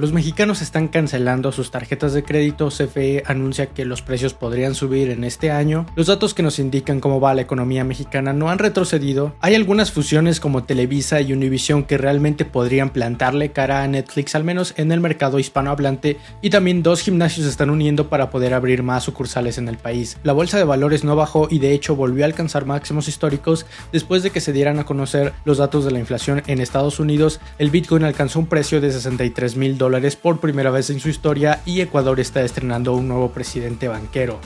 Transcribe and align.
Los 0.00 0.14
mexicanos 0.14 0.62
están 0.62 0.88
cancelando 0.88 1.52
sus 1.52 1.70
tarjetas 1.70 2.14
de 2.14 2.24
crédito. 2.24 2.70
CFE 2.70 3.24
anuncia 3.26 3.66
que 3.66 3.84
los 3.84 4.00
precios 4.00 4.32
podrían 4.32 4.74
subir 4.74 5.10
en 5.10 5.22
este 5.22 5.50
año. 5.50 5.84
Los 5.96 6.06
datos 6.06 6.32
que 6.32 6.42
nos 6.42 6.58
indican 6.58 6.98
cómo 6.98 7.20
va 7.20 7.34
la 7.34 7.42
economía 7.42 7.84
mexicana 7.84 8.32
no 8.32 8.48
han 8.48 8.58
retrocedido. 8.58 9.34
Hay 9.40 9.54
algunas 9.54 9.92
fusiones 9.92 10.40
como 10.40 10.64
Televisa 10.64 11.20
y 11.20 11.34
Univision 11.34 11.84
que 11.84 11.98
realmente 11.98 12.46
podrían 12.46 12.88
plantarle 12.88 13.52
cara 13.52 13.82
a 13.82 13.86
Netflix, 13.86 14.34
al 14.34 14.44
menos 14.44 14.72
en 14.78 14.92
el 14.92 15.00
mercado 15.00 15.38
hispanohablante. 15.38 16.16
Y 16.40 16.48
también 16.48 16.82
dos 16.82 17.02
gimnasios 17.02 17.44
se 17.44 17.50
están 17.50 17.68
uniendo 17.68 18.08
para 18.08 18.30
poder 18.30 18.54
abrir 18.54 18.82
más 18.82 19.04
sucursales 19.04 19.58
en 19.58 19.68
el 19.68 19.76
país. 19.76 20.16
La 20.22 20.32
bolsa 20.32 20.56
de 20.56 20.64
valores 20.64 21.04
no 21.04 21.16
bajó 21.16 21.48
y 21.50 21.58
de 21.58 21.74
hecho 21.74 21.96
volvió 21.96 22.24
a 22.24 22.28
alcanzar 22.28 22.64
máximos 22.64 23.08
históricos 23.08 23.66
después 23.92 24.22
de 24.22 24.30
que 24.30 24.40
se 24.40 24.54
dieran 24.54 24.78
a 24.78 24.84
conocer 24.84 25.34
los 25.44 25.58
datos 25.58 25.84
de 25.84 25.90
la 25.90 25.98
inflación 25.98 26.42
en 26.46 26.62
Estados 26.62 26.98
Unidos. 26.98 27.40
El 27.58 27.68
Bitcoin 27.68 28.04
alcanzó 28.04 28.38
un 28.38 28.46
precio 28.46 28.80
de 28.80 28.90
63 28.90 29.54
mil 29.56 29.81
dólares 29.82 30.14
por 30.14 30.38
primera 30.38 30.70
vez 30.70 30.90
en 30.90 31.00
su 31.00 31.08
historia 31.08 31.60
y 31.66 31.80
Ecuador 31.80 32.20
está 32.20 32.42
estrenando 32.42 32.94
un 32.94 33.08
nuevo 33.08 33.32
presidente 33.32 33.88
banquero. 33.88 34.38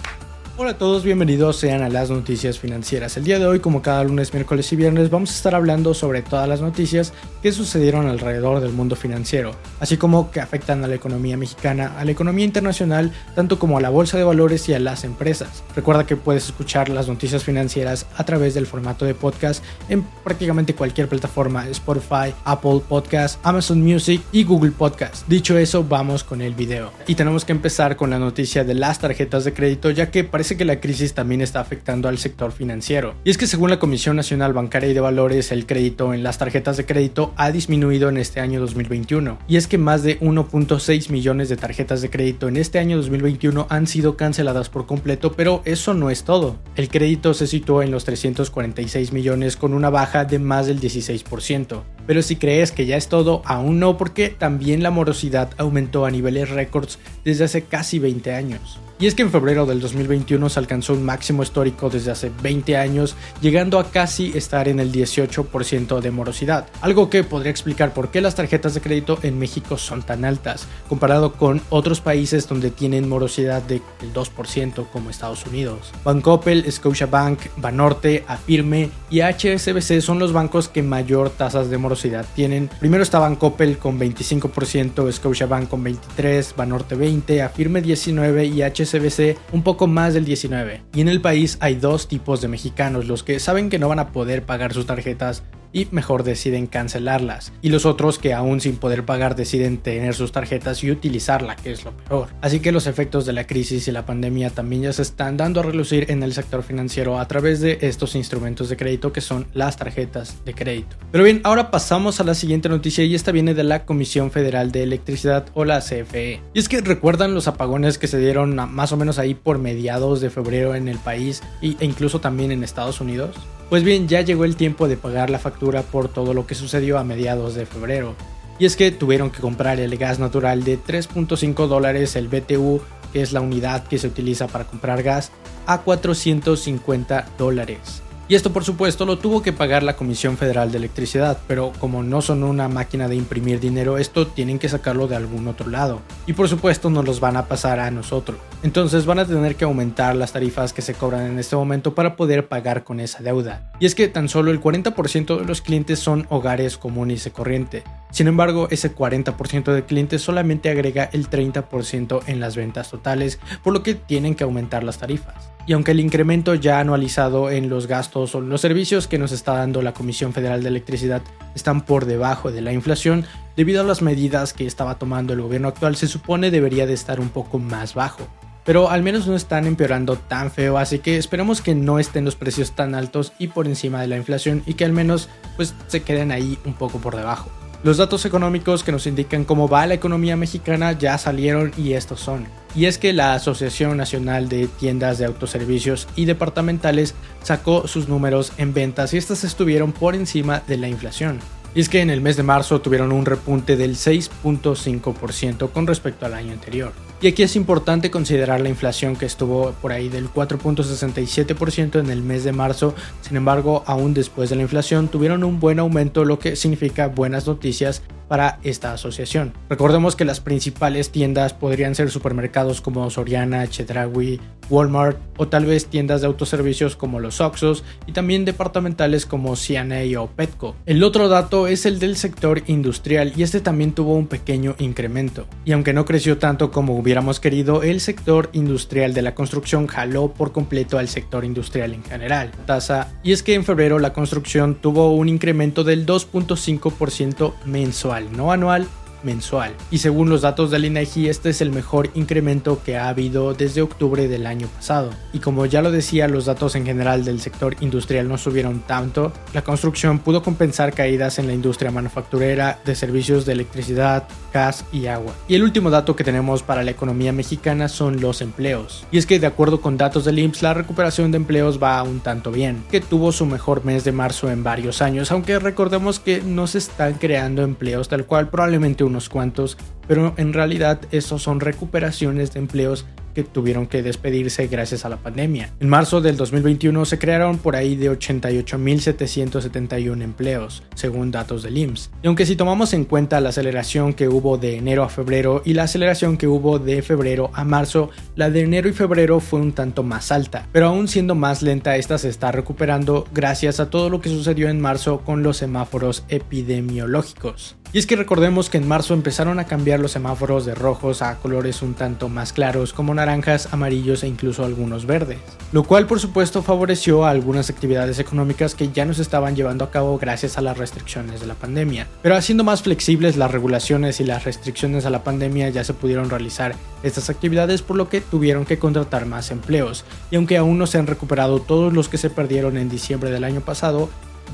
Hola 0.59 0.71
a 0.71 0.79
todos, 0.79 1.05
bienvenidos 1.05 1.59
sean 1.59 1.83
a 1.83 1.91
las 1.91 2.09
noticias 2.09 2.59
financieras. 2.59 3.19
El 3.19 3.25
día 3.25 3.39
de 3.39 3.47
hoy, 3.47 3.61
como 3.61 3.83
cada 3.83 4.03
lunes, 4.05 4.33
miércoles 4.33 4.73
y 4.73 4.77
viernes, 4.77 5.11
vamos 5.11 5.31
a 5.31 5.35
estar 5.35 5.55
hablando 5.55 5.93
sobre 5.93 6.23
todas 6.23 6.49
las 6.49 6.63
noticias 6.63 7.13
que 7.43 7.53
sucedieron 7.53 8.07
alrededor 8.07 8.61
del 8.61 8.73
mundo 8.73 8.97
financiero, 8.97 9.51
así 9.81 9.99
como 9.99 10.31
que 10.31 10.41
afectan 10.41 10.83
a 10.83 10.87
la 10.87 10.95
economía 10.95 11.37
mexicana, 11.37 11.99
a 11.99 12.07
la 12.07 12.11
economía 12.11 12.47
internacional, 12.47 13.13
tanto 13.35 13.59
como 13.59 13.77
a 13.77 13.83
la 13.83 13.91
bolsa 13.91 14.17
de 14.17 14.25
valores 14.25 14.67
y 14.71 14.73
a 14.73 14.79
las 14.79 15.05
empresas. 15.05 15.63
Recuerda 15.75 16.07
que 16.07 16.17
puedes 16.17 16.47
escuchar 16.47 16.89
las 16.89 17.07
noticias 17.07 17.45
financieras 17.45 18.07
a 18.17 18.25
través 18.25 18.55
del 18.55 18.67
formato 18.67 19.05
de 19.05 19.15
podcast 19.15 19.63
en 19.91 20.05
prácticamente 20.25 20.75
cualquier 20.75 21.07
plataforma, 21.07 21.69
Spotify, 21.69 22.33
Apple 22.47 22.81
Podcast, 22.89 23.39
Amazon 23.43 23.83
Music 23.83 24.23
y 24.33 24.45
Google 24.45 24.71
Podcast. 24.71 25.29
Dicho 25.29 25.59
eso, 25.59 25.85
vamos 25.85 26.25
con 26.25 26.41
el 26.41 26.55
video. 26.55 26.93
Y 27.07 27.15
tenemos 27.15 27.45
que 27.45 27.53
empezar 27.53 27.97
con 27.97 28.09
la 28.09 28.19
noticia 28.19 28.65
de 28.65 28.73
las 28.73 29.01
tarjetas 29.01 29.45
de 29.45 29.53
crédito, 29.53 29.91
ya 29.91 30.11
que 30.11 30.25
parece 30.25 30.46
que 30.55 30.65
la 30.65 30.81
crisis 30.81 31.15
también 31.15 31.41
está 31.41 31.61
afectando 31.61 32.09
al 32.09 32.19
sector 32.19 32.53
financiero. 32.53 33.15
Y 33.25 33.31
es 33.31 33.39
que 33.39 33.47
según 33.47 33.71
la 33.71 33.79
Comisión 33.79 34.17
Nacional 34.17 34.53
Bancaria 34.53 34.91
y 34.91 34.95
de 34.95 35.01
Valores, 35.01 35.51
el 35.51 35.67
crédito 35.67 36.15
en 36.15 36.23
las 36.23 36.39
tarjetas 36.39 36.77
de 36.77 36.85
crédito 36.85 37.33
ha 37.37 37.51
disminuido 37.51 38.09
en 38.09 38.19
este 38.19 38.41
año 38.41 38.61
2021. 38.61 39.39
Y 39.49 39.57
es 39.57 39.67
que 39.67 39.79
más 39.79 40.03
de 40.03 40.21
1.6 40.21 41.11
millones 41.11 41.49
de 41.49 41.57
tarjetas 41.57 42.03
de 42.03 42.11
crédito 42.11 42.49
en 42.49 42.59
este 42.59 42.79
año 42.79 42.99
2021 42.99 43.67
han 43.71 43.87
sido 43.87 44.17
canceladas 44.17 44.69
por 44.69 44.87
completo, 44.87 45.33
pero 45.33 45.63
eso 45.65 45.95
no 45.95 46.11
es 46.11 46.25
todo. 46.25 46.59
El 46.77 46.89
crédito 46.89 47.35
se 47.35 47.47
situó 47.47 47.83
en 47.83 47.91
los 47.91 48.05
346 48.05 49.13
millones 49.13 49.57
con 49.57 49.73
una 49.73 49.91
baja 49.91 50.25
de 50.25 50.39
más 50.39 50.67
del 50.67 50.81
16%. 50.81 51.96
Pero 52.07 52.23
si 52.23 52.37
crees 52.37 52.73
que 52.73 52.87
ya 52.87 52.97
es 52.97 53.09
todo, 53.09 53.43
aún 53.45 53.81
no 53.81 53.97
porque 53.97 54.29
también 54.29 54.83
la 54.83 54.91
morosidad 54.91 55.51
aumentó 55.59 56.05
a 56.05 56.11
niveles 56.11 56.51
récords 56.51 56.99
desde 57.25 57.45
hace 57.45 57.63
casi 57.65 57.99
20 57.99 58.35
años. 58.35 58.79
Y 58.99 59.07
es 59.07 59.15
que 59.15 59.21
en 59.21 59.31
febrero 59.31 59.67
del 59.67 59.79
2021 59.81 60.49
se 60.49 60.59
alcanzó 60.59 60.95
un 60.95 61.05
máximo 61.05 61.43
histórico 61.43 61.91
desde 61.91 62.13
hace 62.13 62.33
20 62.43 62.79
años, 62.79 63.15
llegando 63.43 63.79
a 63.79 63.91
casi 63.91 64.33
estar 64.35 64.69
en 64.69 64.81
el 64.81 64.91
18% 64.91 66.01
de 66.01 66.11
morosidad, 66.11 66.67
algo 66.81 67.11
que 67.11 67.23
podría 67.23 67.51
explicar 67.51 67.93
por 67.93 68.11
qué 68.11 68.23
las 68.23 68.37
tarjetas 68.37 68.73
de 68.73 68.81
crédito 68.81 69.19
en 69.23 69.39
México 69.39 69.77
son 69.77 70.03
tan 70.03 70.25
altas, 70.25 70.67
comparado 70.89 71.35
con 71.35 71.61
otros 71.69 72.01
países 72.01 72.49
donde 72.49 72.71
tienen 72.71 73.07
morosidad 73.07 73.61
del 73.63 73.83
2% 74.15 74.87
como 74.91 75.11
Estados 75.11 75.45
Unidos. 75.45 75.93
Bancoppel, 76.03 76.71
Scotiabank, 76.73 77.41
Banorte, 77.59 78.25
Afirme 78.27 78.89
y 79.11 79.21
HSBC 79.21 80.01
son 80.01 80.19
los 80.19 80.33
bancos 80.33 80.69
que 80.69 80.83
mayor 80.83 81.29
tasas 81.29 81.69
de 81.69 81.77
morosidad 81.77 81.96
tienen. 82.35 82.69
Primero 82.81 83.03
está 83.03 83.19
Bancoppel 83.19 83.79
con 83.79 83.99
25%, 83.99 85.13
Scotiabank 85.13 85.69
con 85.69 85.85
23%, 85.85 86.57
Banorte 86.57 86.97
20%, 86.97 87.41
Afirme 87.43 87.83
19% 87.83 88.55
y 88.55 88.63
HSBC 88.63 88.97
SBC 88.97 89.37
un 89.53 89.63
poco 89.63 89.87
más 89.87 90.15
del 90.15 90.25
19. 90.25 90.83
Y 90.95 91.01
en 91.01 91.09
el 91.09 91.21
país 91.21 91.59
hay 91.61 91.77
dos 91.77 92.09
tipos 92.09 92.41
de 92.41 92.49
mexicanos, 92.49 93.07
los 93.07 93.23
que 93.23 93.39
saben 93.41 93.69
que 93.69 93.79
no 93.79 93.89
van 93.89 93.99
a 93.99 94.13
poder 94.13 94.45
pagar 94.45 94.73
sus 94.73 94.87
tarjetas 94.87 95.43
y 95.77 95.89
mejor 95.91 96.23
deciden 96.23 96.67
cancelarlas. 96.67 97.53
Y 97.61 97.69
los 97.69 97.85
otros 97.85 98.19
que 98.19 98.33
aún 98.33 98.63
sin 98.63 98.77
poder 98.77 99.05
pagar 99.05 99.37
deciden 99.37 99.77
tener 99.77 100.15
sus 100.15 100.33
tarjetas 100.33 100.83
y 100.83 100.91
utilizarla, 100.91 101.55
que 101.55 101.73
es 101.73 101.85
lo 101.85 101.93
peor. 101.93 102.29
Así 102.41 102.61
que 102.61 102.73
los 102.73 102.87
efectos 102.87 103.27
de 103.27 103.35
la 103.35 103.47
crisis 103.47 103.87
y 103.87 103.93
la 103.93 104.07
pandemia 104.07 104.49
también 104.49 104.83
ya 104.83 104.93
se 104.95 105.03
están 105.03 105.37
dando 105.37 105.61
a 105.61 105.65
relucir 105.65 106.11
en 106.11 106.23
el 106.23 106.33
sector 106.33 106.63
financiero 106.63 107.19
a 107.19 107.29
través 107.29 107.61
de 107.61 107.77
estos 107.83 108.15
instrumentos 108.15 108.71
de 108.71 108.79
crédito 108.79 109.13
que 109.13 109.21
son 109.21 109.49
las 109.53 109.77
tarjetas 109.77 110.43
de 110.47 110.55
crédito. 110.55 110.97
Pero 111.13 111.25
bien, 111.25 111.43
ahora 111.45 111.71
pasamos 111.71 112.21
a 112.21 112.25
la 112.25 112.35
siguiente 112.35 112.71
noticia 112.71 113.05
y 113.05 113.15
esta 113.15 113.31
viene 113.31 113.53
de 113.53 113.65
la 113.65 113.85
Comisión 113.85 114.31
Federal 114.31 114.73
de 114.73 114.83
Electricidad 114.83 115.45
o 115.53 115.67
la 115.67 115.81
CFE. 115.81 116.41
Y 116.55 116.59
es 116.59 116.71
que 116.71 116.81
recuerdan 116.81 117.35
los 117.35 117.49
apagones 117.49 117.99
que 117.99 118.07
se 118.07 118.19
dieron 118.19 118.55
más 118.55 118.93
o 118.93 118.97
menos 118.97 119.19
ahí 119.19 119.35
por 119.35 119.59
mediados 119.59 120.23
de 120.23 120.31
febrero 120.31 120.75
en 120.75 120.89
el 120.89 120.97
país 120.97 121.43
e 121.61 121.77
incluso 121.81 122.19
también 122.21 122.51
en 122.51 122.65
Estados 122.65 123.03
Unidos. 123.03 123.37
Pues 123.69 123.83
bien, 123.83 124.07
ya 124.07 124.21
llegó 124.21 124.45
el 124.45 124.55
tiempo 124.55 124.87
de 124.87 124.97
pagar 124.97 125.29
la 125.29 125.41
factura 125.41 125.83
por 125.83 126.09
todo 126.09 126.35
lo 126.35 126.47
que 126.47 126.55
sucedió 126.55 126.99
a 126.99 127.05
mediados 127.05 127.57
de 127.57 127.67
febrero. 127.67 128.15
Y 128.61 128.65
es 128.65 128.77
que 128.77 128.93
tuvieron 128.93 129.31
que 129.31 129.41
comprar 129.41 129.81
el 129.81 129.97
gas 129.99 130.19
natural 130.19 130.63
de 130.63 130.79
3.5 130.79 131.67
dólares 131.67 132.15
el 132.15 132.29
BTU, 132.29 132.81
que 133.13 133.23
es 133.23 133.33
la 133.33 133.41
unidad 133.41 133.85
que 133.85 133.99
se 133.99 134.07
utiliza 134.07 134.47
para 134.47 134.67
comprar 134.67 135.03
gas, 135.03 135.33
a 135.67 135.83
450 135.83 137.27
dólares. 137.37 138.03
Y 138.29 138.35
esto 138.35 138.53
por 138.53 138.65
supuesto 138.65 139.07
lo 139.07 139.19
tuvo 139.19 139.41
que 139.41 139.53
pagar 139.53 139.85
la 139.85 139.95
Comisión 139.95 140.37
Federal 140.37 140.73
de 140.73 140.79
Electricidad, 140.79 141.39
pero 141.47 141.73
como 141.79 142.03
no 142.03 142.21
son 142.21 142.43
una 142.43 142.69
máquina 142.69 143.07
de 143.07 143.15
imprimir 143.15 143.61
dinero, 143.61 143.99
esto 143.99 144.27
tienen 144.27 144.59
que 144.59 144.69
sacarlo 144.69 145.07
de 145.07 145.15
algún 145.15 145.47
otro 145.47 145.71
lado. 145.71 146.01
Y 146.27 146.33
por 146.33 146.49
supuesto 146.49 146.91
nos 146.91 147.05
los 147.05 147.21
van 147.21 147.37
a 147.37 147.47
pasar 147.47 147.79
a 147.79 147.91
nosotros. 147.93 148.39
Entonces 148.65 149.07
van 149.07 149.21
a 149.21 149.27
tener 149.27 149.55
que 149.55 149.65
aumentar 149.65 150.17
las 150.17 150.33
tarifas 150.33 150.73
que 150.73 150.83
se 150.83 150.95
cobran 150.95 151.27
en 151.27 151.39
este 151.39 151.55
momento 151.55 151.95
para 151.95 152.17
poder 152.17 152.49
pagar 152.49 152.83
con 152.83 152.99
esa 152.99 153.23
deuda. 153.23 153.71
Y 153.79 153.87
es 153.87 153.95
que 153.95 154.09
tan 154.09 154.29
solo 154.29 154.51
el 154.51 154.61
40% 154.61 155.39
de 155.39 155.45
los 155.45 155.63
clientes 155.63 156.01
son 156.01 156.27
hogares 156.29 156.79
comunes 156.79 157.27
y 157.27 157.31
corriente. 157.31 157.85
Sin 158.17 158.29
embargo, 158.29 158.69
ese 158.71 158.97
40% 158.97 159.75
de 159.75 159.85
clientes 159.85 160.23
solamente 160.23 160.71
agrega 160.71 161.11
el 161.13 161.29
30% 161.29 162.23
en 162.27 162.41
las 162.41 162.57
ventas 162.57 162.91
totales, 162.91 163.39
por 163.63 163.75
lo 163.75 163.83
que 163.83 163.95
tienen 163.95 164.35
que 164.35 164.45
aumentar 164.45 164.85
las 164.85 164.97
tarifas. 164.97 165.53
Y 165.67 165.75
aunque 165.75 165.91
el 165.91 166.01
incremento 166.01 166.55
ya 166.55 166.81
anualizado 166.81 167.51
en 167.51 167.69
los 167.69 167.87
gastos 167.87 168.35
o 168.35 168.41
los 168.41 168.63
servicios 168.63 169.07
que 169.07 169.19
nos 169.19 169.33
está 169.33 169.53
dando 169.53 169.83
la 169.83 169.93
Comisión 169.93 170.33
Federal 170.33 170.63
de 170.63 170.71
Electricidad 170.71 171.21
están 171.55 171.85
por 171.85 172.07
debajo 172.07 172.51
de 172.51 172.63
la 172.63 172.73
inflación, 172.73 173.27
debido 173.55 173.83
a 173.83 173.85
las 173.85 174.01
medidas 174.01 174.55
que 174.55 174.67
estaba 174.67 174.95
tomando 174.95 175.35
el 175.35 175.43
gobierno 175.43 175.69
actual 175.69 175.95
se 175.95 176.09
supone 176.09 176.51
debería 176.51 176.87
de 176.87 176.95
estar 176.95 177.21
un 177.21 177.29
poco 177.29 177.59
más 177.59 177.93
bajo. 177.93 178.27
Pero 178.65 178.89
al 178.89 179.03
menos 179.03 179.27
no 179.27 179.37
están 179.37 179.67
empeorando 179.67 180.17
tan 180.17 180.51
feo, 180.51 180.79
así 180.79 181.01
que 181.01 181.19
esperemos 181.19 181.61
que 181.61 181.75
no 181.75 181.99
estén 181.99 182.25
los 182.25 182.35
precios 182.35 182.73
tan 182.73 182.95
altos 182.95 183.35
y 183.39 183.49
por 183.49 183.67
encima 183.67 184.01
de 184.01 184.07
la 184.07 184.17
inflación 184.17 184.63
y 184.65 184.73
que 184.73 184.87
al 184.87 184.95
menos 184.95 185.29
pues 185.57 185.75
se 185.89 186.03
queden 186.03 186.33
ahí 186.33 186.59
un 186.65 186.73
poco 186.73 186.99
por 186.99 187.15
debajo. 187.15 187.51
Los 187.87 187.99
datos 187.99 188.27
económicos 188.27 188.83
que 188.83 188.91
nos 188.91 189.07
indican 189.07 189.45
cómo 189.45 189.69
va 189.69 189.87
la 189.87 189.95
economía 189.95 190.37
mexicana 190.37 190.91
ya 190.91 191.17
salieron 191.19 191.71
y 191.77 191.93
estos 191.93 192.19
son. 192.19 192.49
Y 192.75 192.87
es 192.87 192.99
que 192.99 193.13
la 193.13 193.35
Asociación 193.35 193.97
Nacional 193.97 194.49
de 194.49 194.67
Tiendas 194.67 195.19
de 195.19 195.25
Autoservicios 195.25 196.09
y 196.17 196.25
Departamentales 196.25 197.15
sacó 197.45 197.87
sus 197.87 198.09
números 198.09 198.53
en 198.59 198.75
ventas 198.75 199.15
y 199.15 199.19
estas 199.19 199.45
estuvieron 199.45 199.93
por 199.93 200.17
encima 200.17 200.65
de 200.67 200.79
la 200.79 200.89
inflación. 200.89 201.39
Y 201.77 201.81
es 201.81 201.89
que 201.89 202.01
en 202.01 202.11
el 202.11 202.21
mes 202.21 202.37
de 202.37 202.43
marzo 202.43 202.81
tuvieron 202.81 203.13
un 203.13 203.25
repunte 203.25 203.77
del 203.77 203.95
6.5% 203.95 205.71
con 205.71 205.87
respecto 205.87 206.27
al 206.27 206.35
año 206.35 206.55
anterior. 206.55 206.91
Y 207.21 207.29
aquí 207.29 207.43
es 207.43 207.57
importante 207.57 208.11
considerar 208.11 208.61
la 208.61 208.69
inflación 208.69 209.17
que 209.17 209.25
estuvo 209.25 209.73
por 209.81 209.91
ahí 209.91 210.11
del 210.11 210.29
4.67% 210.31 211.99
en 211.99 212.11
el 212.11 212.23
mes 212.23 212.45
de 212.45 212.53
marzo. 212.53 212.95
Sin 213.23 213.39
embargo, 213.39 213.83
aún 213.87 214.13
después 214.13 214.51
de 214.51 214.57
la 214.57 214.63
inflación 214.63 215.09
tuvieron 215.09 215.43
un 215.43 215.59
buen 215.59 215.79
aumento, 215.79 216.27
lo 216.27 216.39
que 216.39 216.57
significa 216.57 217.09
buenas 217.09 217.47
noticias 217.47 218.03
para 218.29 218.59
esta 218.63 218.93
asociación. 218.93 219.53
Recordemos 219.69 220.17
que 220.17 220.25
las 220.25 220.41
principales 220.41 221.11
tiendas 221.11 221.53
podrían 221.53 221.95
ser 221.95 222.11
supermercados 222.11 222.81
como 222.81 223.09
Soriana, 223.11 223.67
Chedraui, 223.69 224.41
Walmart 224.69 225.19
o 225.37 225.47
tal 225.47 225.65
vez 225.65 225.87
tiendas 225.87 226.23
de 226.23 226.27
autoservicios 226.27 226.97
como 226.97 227.21
los 227.21 227.41
Oxos 227.41 227.85
y 228.07 228.13
también 228.13 228.45
departamentales 228.45 229.27
como 229.27 229.55
CNA 229.55 230.21
o 230.21 230.27
Petco. 230.29 230.75
El 230.87 231.05
otro 231.05 231.29
dato 231.29 231.69
es 231.69 231.87
el 231.87 231.99
del 231.99 232.17
sector 232.17 232.63
industrial 232.67 233.33
y 233.37 233.43
este 233.43 233.61
también 233.61 233.93
tuvo 233.93 234.15
un 234.15 234.27
pequeño 234.27 234.75
incremento. 234.79 235.47
Y 235.65 235.73
aunque 235.73 235.93
no 235.93 236.05
creció 236.05 236.39
tanto 236.39 236.71
como 236.71 236.97
hubiéramos 237.07 237.39
querido, 237.39 237.85
el 237.85 238.01
sector 238.01 238.51
industrial 238.53 239.15
de 239.15 239.23
la 239.23 239.33
construcción 239.33 239.87
jaló 239.87 240.33
por 240.33 240.51
completo 240.51 240.99
al 240.99 241.07
sector 241.07 241.45
industrial 241.45 241.95
en 241.95 242.03
general. 242.03 242.51
Tasa 242.67 243.13
y 243.23 243.31
es 243.31 243.45
que 243.45 243.55
en 243.55 243.65
febrero 243.65 244.01
la 244.01 244.13
construcción 244.13 244.75
tuvo 244.75 245.15
un 245.15 245.29
incremento 245.29 245.85
del 245.85 246.05
2.5% 246.05 247.55
mensual, 247.65 248.37
no 248.37 248.51
anual, 248.51 248.89
mensual. 249.27 249.75
Y 249.91 249.99
según 249.99 250.31
los 250.31 250.41
datos 250.41 250.71
del 250.71 250.87
INEGI, 250.87 251.29
este 251.29 251.51
es 251.51 251.61
el 251.61 251.71
mejor 251.71 252.09
incremento 252.15 252.81
que 252.83 252.97
ha 252.97 253.09
habido 253.09 253.53
desde 253.53 253.83
octubre 253.83 254.29
del 254.29 254.47
año 254.47 254.69
pasado. 254.69 255.11
Y 255.35 255.41
como 255.41 255.67
ya 255.67 255.83
lo 255.83 255.91
decía, 255.91 256.29
los 256.29 256.47
datos 256.47 256.75
en 256.77 256.87
general 256.87 257.25
del 257.25 257.41
sector 257.41 257.77
industrial 257.81 258.29
no 258.29 258.39
subieron 258.39 258.81
tanto, 258.81 259.33
la 259.53 259.63
construcción 259.63 260.21
pudo 260.21 260.43
compensar 260.43 260.95
caídas 260.95 261.39
en 261.39 261.49
la 261.49 261.53
industria 261.53 261.91
manufacturera, 261.91 262.79
de 262.85 262.95
servicios 262.95 263.45
de 263.45 263.53
electricidad, 263.53 264.29
gas 264.53 264.85
y 264.93 265.07
agua. 265.07 265.35
Y 265.49 265.57
el 265.57 265.65
último 265.65 265.91
dato 265.91 266.17
que 266.17 266.25
tenemos 266.25 266.63
para 266.63 266.83
la 266.83 266.93
economía 266.93 267.33
mexicana 267.33 267.89
son 267.89 268.21
los 268.21 268.41
empleos. 268.41 269.05
Y 269.11 269.19
es 269.19 269.27
que 269.27 269.41
de 269.41 269.47
acuerdo 269.47 269.81
con 269.81 269.97
datos 269.97 270.25
del 270.25 270.39
IMSS, 270.39 270.63
la 270.63 270.75
recuperación 270.75 271.33
de 271.33 271.37
empleos 271.37 271.83
va 271.83 272.03
un 272.03 272.21
tanto 272.21 272.53
bien, 272.53 272.85
que 272.91 273.01
tuvo 273.01 273.33
su 273.33 273.45
mejor 273.45 273.85
mes 273.85 274.05
de 274.05 274.13
marzo 274.13 274.51
en 274.51 274.63
varios 274.63 275.03
años, 275.03 275.33
aunque 275.33 275.59
recordemos 275.59 276.21
que 276.21 276.41
no 276.43 276.67
se 276.67 276.79
están 276.79 277.15
creando 277.15 277.63
empleos 277.63 278.09
tal 278.09 278.25
cual 278.25 278.49
probablemente 278.49 279.05
unos 279.05 279.16
cuantos, 279.29 279.77
pero 280.07 280.35
en 280.37 280.53
realidad 280.53 281.01
esos 281.11 281.43
son 281.43 281.61
recuperaciones 281.61 282.53
de 282.53 282.61
empleos 282.61 283.07
que 283.37 283.45
tuvieron 283.45 283.87
que 283.87 284.03
despedirse 284.03 284.67
gracias 284.67 285.05
a 285.05 285.11
la 285.11 285.19
pandemia. 285.19 285.71
En 285.79 285.91
marzo 285.91 286.23
del 286.23 286.39
2021 286.39 287.05
se 287.05 287.19
crearon 287.19 287.59
por 287.59 287.77
ahí 287.77 287.95
de 287.95 288.11
88.771 288.11 290.23
empleos, 290.23 290.83
según 290.95 291.31
datos 291.31 291.63
del 291.63 291.77
IMSS. 291.77 292.13
Y 292.23 292.29
aunque 292.29 292.47
si 292.47 292.57
tomamos 292.57 292.95
en 292.95 293.05
cuenta 293.05 293.43
la 293.43 293.51
aceleración 293.51 294.15
que 294.15 294.29
hubo 294.29 294.57
de 294.57 294.79
enero 294.79 295.03
a 295.03 295.11
febrero 295.11 295.61
y 295.67 295.75
la 295.75 295.83
aceleración 295.83 296.39
que 296.39 296.47
hubo 296.47 296.79
de 296.79 297.03
febrero 297.03 297.51
a 297.53 297.65
marzo, 297.65 298.09
la 298.37 298.49
de 298.49 298.63
enero 298.63 298.89
y 298.89 298.95
febrero 298.95 299.39
fue 299.41 299.61
un 299.61 299.73
tanto 299.73 300.03
más 300.03 300.33
alta, 300.33 300.67
pero 300.73 300.87
aún 300.87 301.07
siendo 301.07 301.35
más 301.35 301.61
lenta 301.61 301.99
esta 301.99 302.17
se 302.17 302.31
está 302.31 302.53
recuperando 302.53 303.29
gracias 303.35 303.81
a 303.81 303.91
todo 303.91 304.09
lo 304.09 304.23
que 304.23 304.31
sucedió 304.31 304.71
en 304.71 304.81
marzo 304.81 305.21
con 305.27 305.43
los 305.43 305.59
semáforos 305.59 306.25
epidemiológicos. 306.31 307.77
Y 307.97 307.99
es 307.99 308.07
que 308.07 308.15
recordemos 308.15 308.69
que 308.69 308.77
en 308.77 308.87
marzo 308.87 309.15
empezaron 309.15 309.59
a 309.59 309.65
cambiar 309.65 310.01
los 310.01 310.13
semáforos 310.13 310.67
de 310.67 310.75
rojos 310.75 311.23
a 311.23 311.37
colores 311.37 311.81
un 311.81 311.95
tanto 311.95 312.29
más 312.29 312.53
claros 312.53 312.93
como 312.93 313.15
naranjas, 313.15 313.73
amarillos 313.73 314.23
e 314.23 314.29
incluso 314.29 314.67
algunos 314.67 315.07
verdes, 315.07 315.39
lo 315.73 315.83
cual 315.83 316.07
por 316.07 316.21
supuesto 316.21 316.63
favoreció 316.63 317.25
a 317.25 317.31
algunas 317.31 317.71
actividades 317.71 318.19
económicas 318.19 318.75
que 318.75 318.93
ya 318.93 319.07
no 319.07 319.15
se 319.15 319.23
estaban 319.23 319.57
llevando 319.57 319.83
a 319.83 319.91
cabo 319.91 320.19
gracias 320.19 320.59
a 320.59 320.61
las 320.61 320.77
restricciones 320.77 321.41
de 321.41 321.47
la 321.47 321.55
pandemia. 321.55 322.07
Pero 322.21 322.37
haciendo 322.37 322.65
más 322.65 322.83
flexibles 322.83 323.39
las 323.39 323.51
regulaciones 323.51 324.21
y 324.21 324.25
las 324.25 324.45
restricciones 324.45 325.07
a 325.07 325.11
la 325.11 325.25
pandemia 325.25 325.71
ya 325.71 325.83
se 325.83 325.95
pudieron 325.95 326.29
realizar 326.29 326.75
estas 327.03 327.31
actividades 327.31 327.81
por 327.81 327.97
lo 327.97 328.11
que 328.11 328.21
tuvieron 328.21 328.67
que 328.67 328.79
contratar 328.79 329.25
más 329.25 329.51
empleos, 329.51 330.05
y 330.31 330.37
aunque 330.37 330.59
aún 330.59 330.77
no 330.77 330.87
se 330.87 330.99
han 330.99 331.07
recuperado 331.07 331.61
todos 331.63 331.95
los 331.95 332.11
que 332.11 332.19
se 332.19 332.29
perdieron 332.29 332.77
en 332.77 332.91
diciembre 332.91 333.31
del 333.31 333.45
año 333.45 333.63
pasado, 333.63 334.11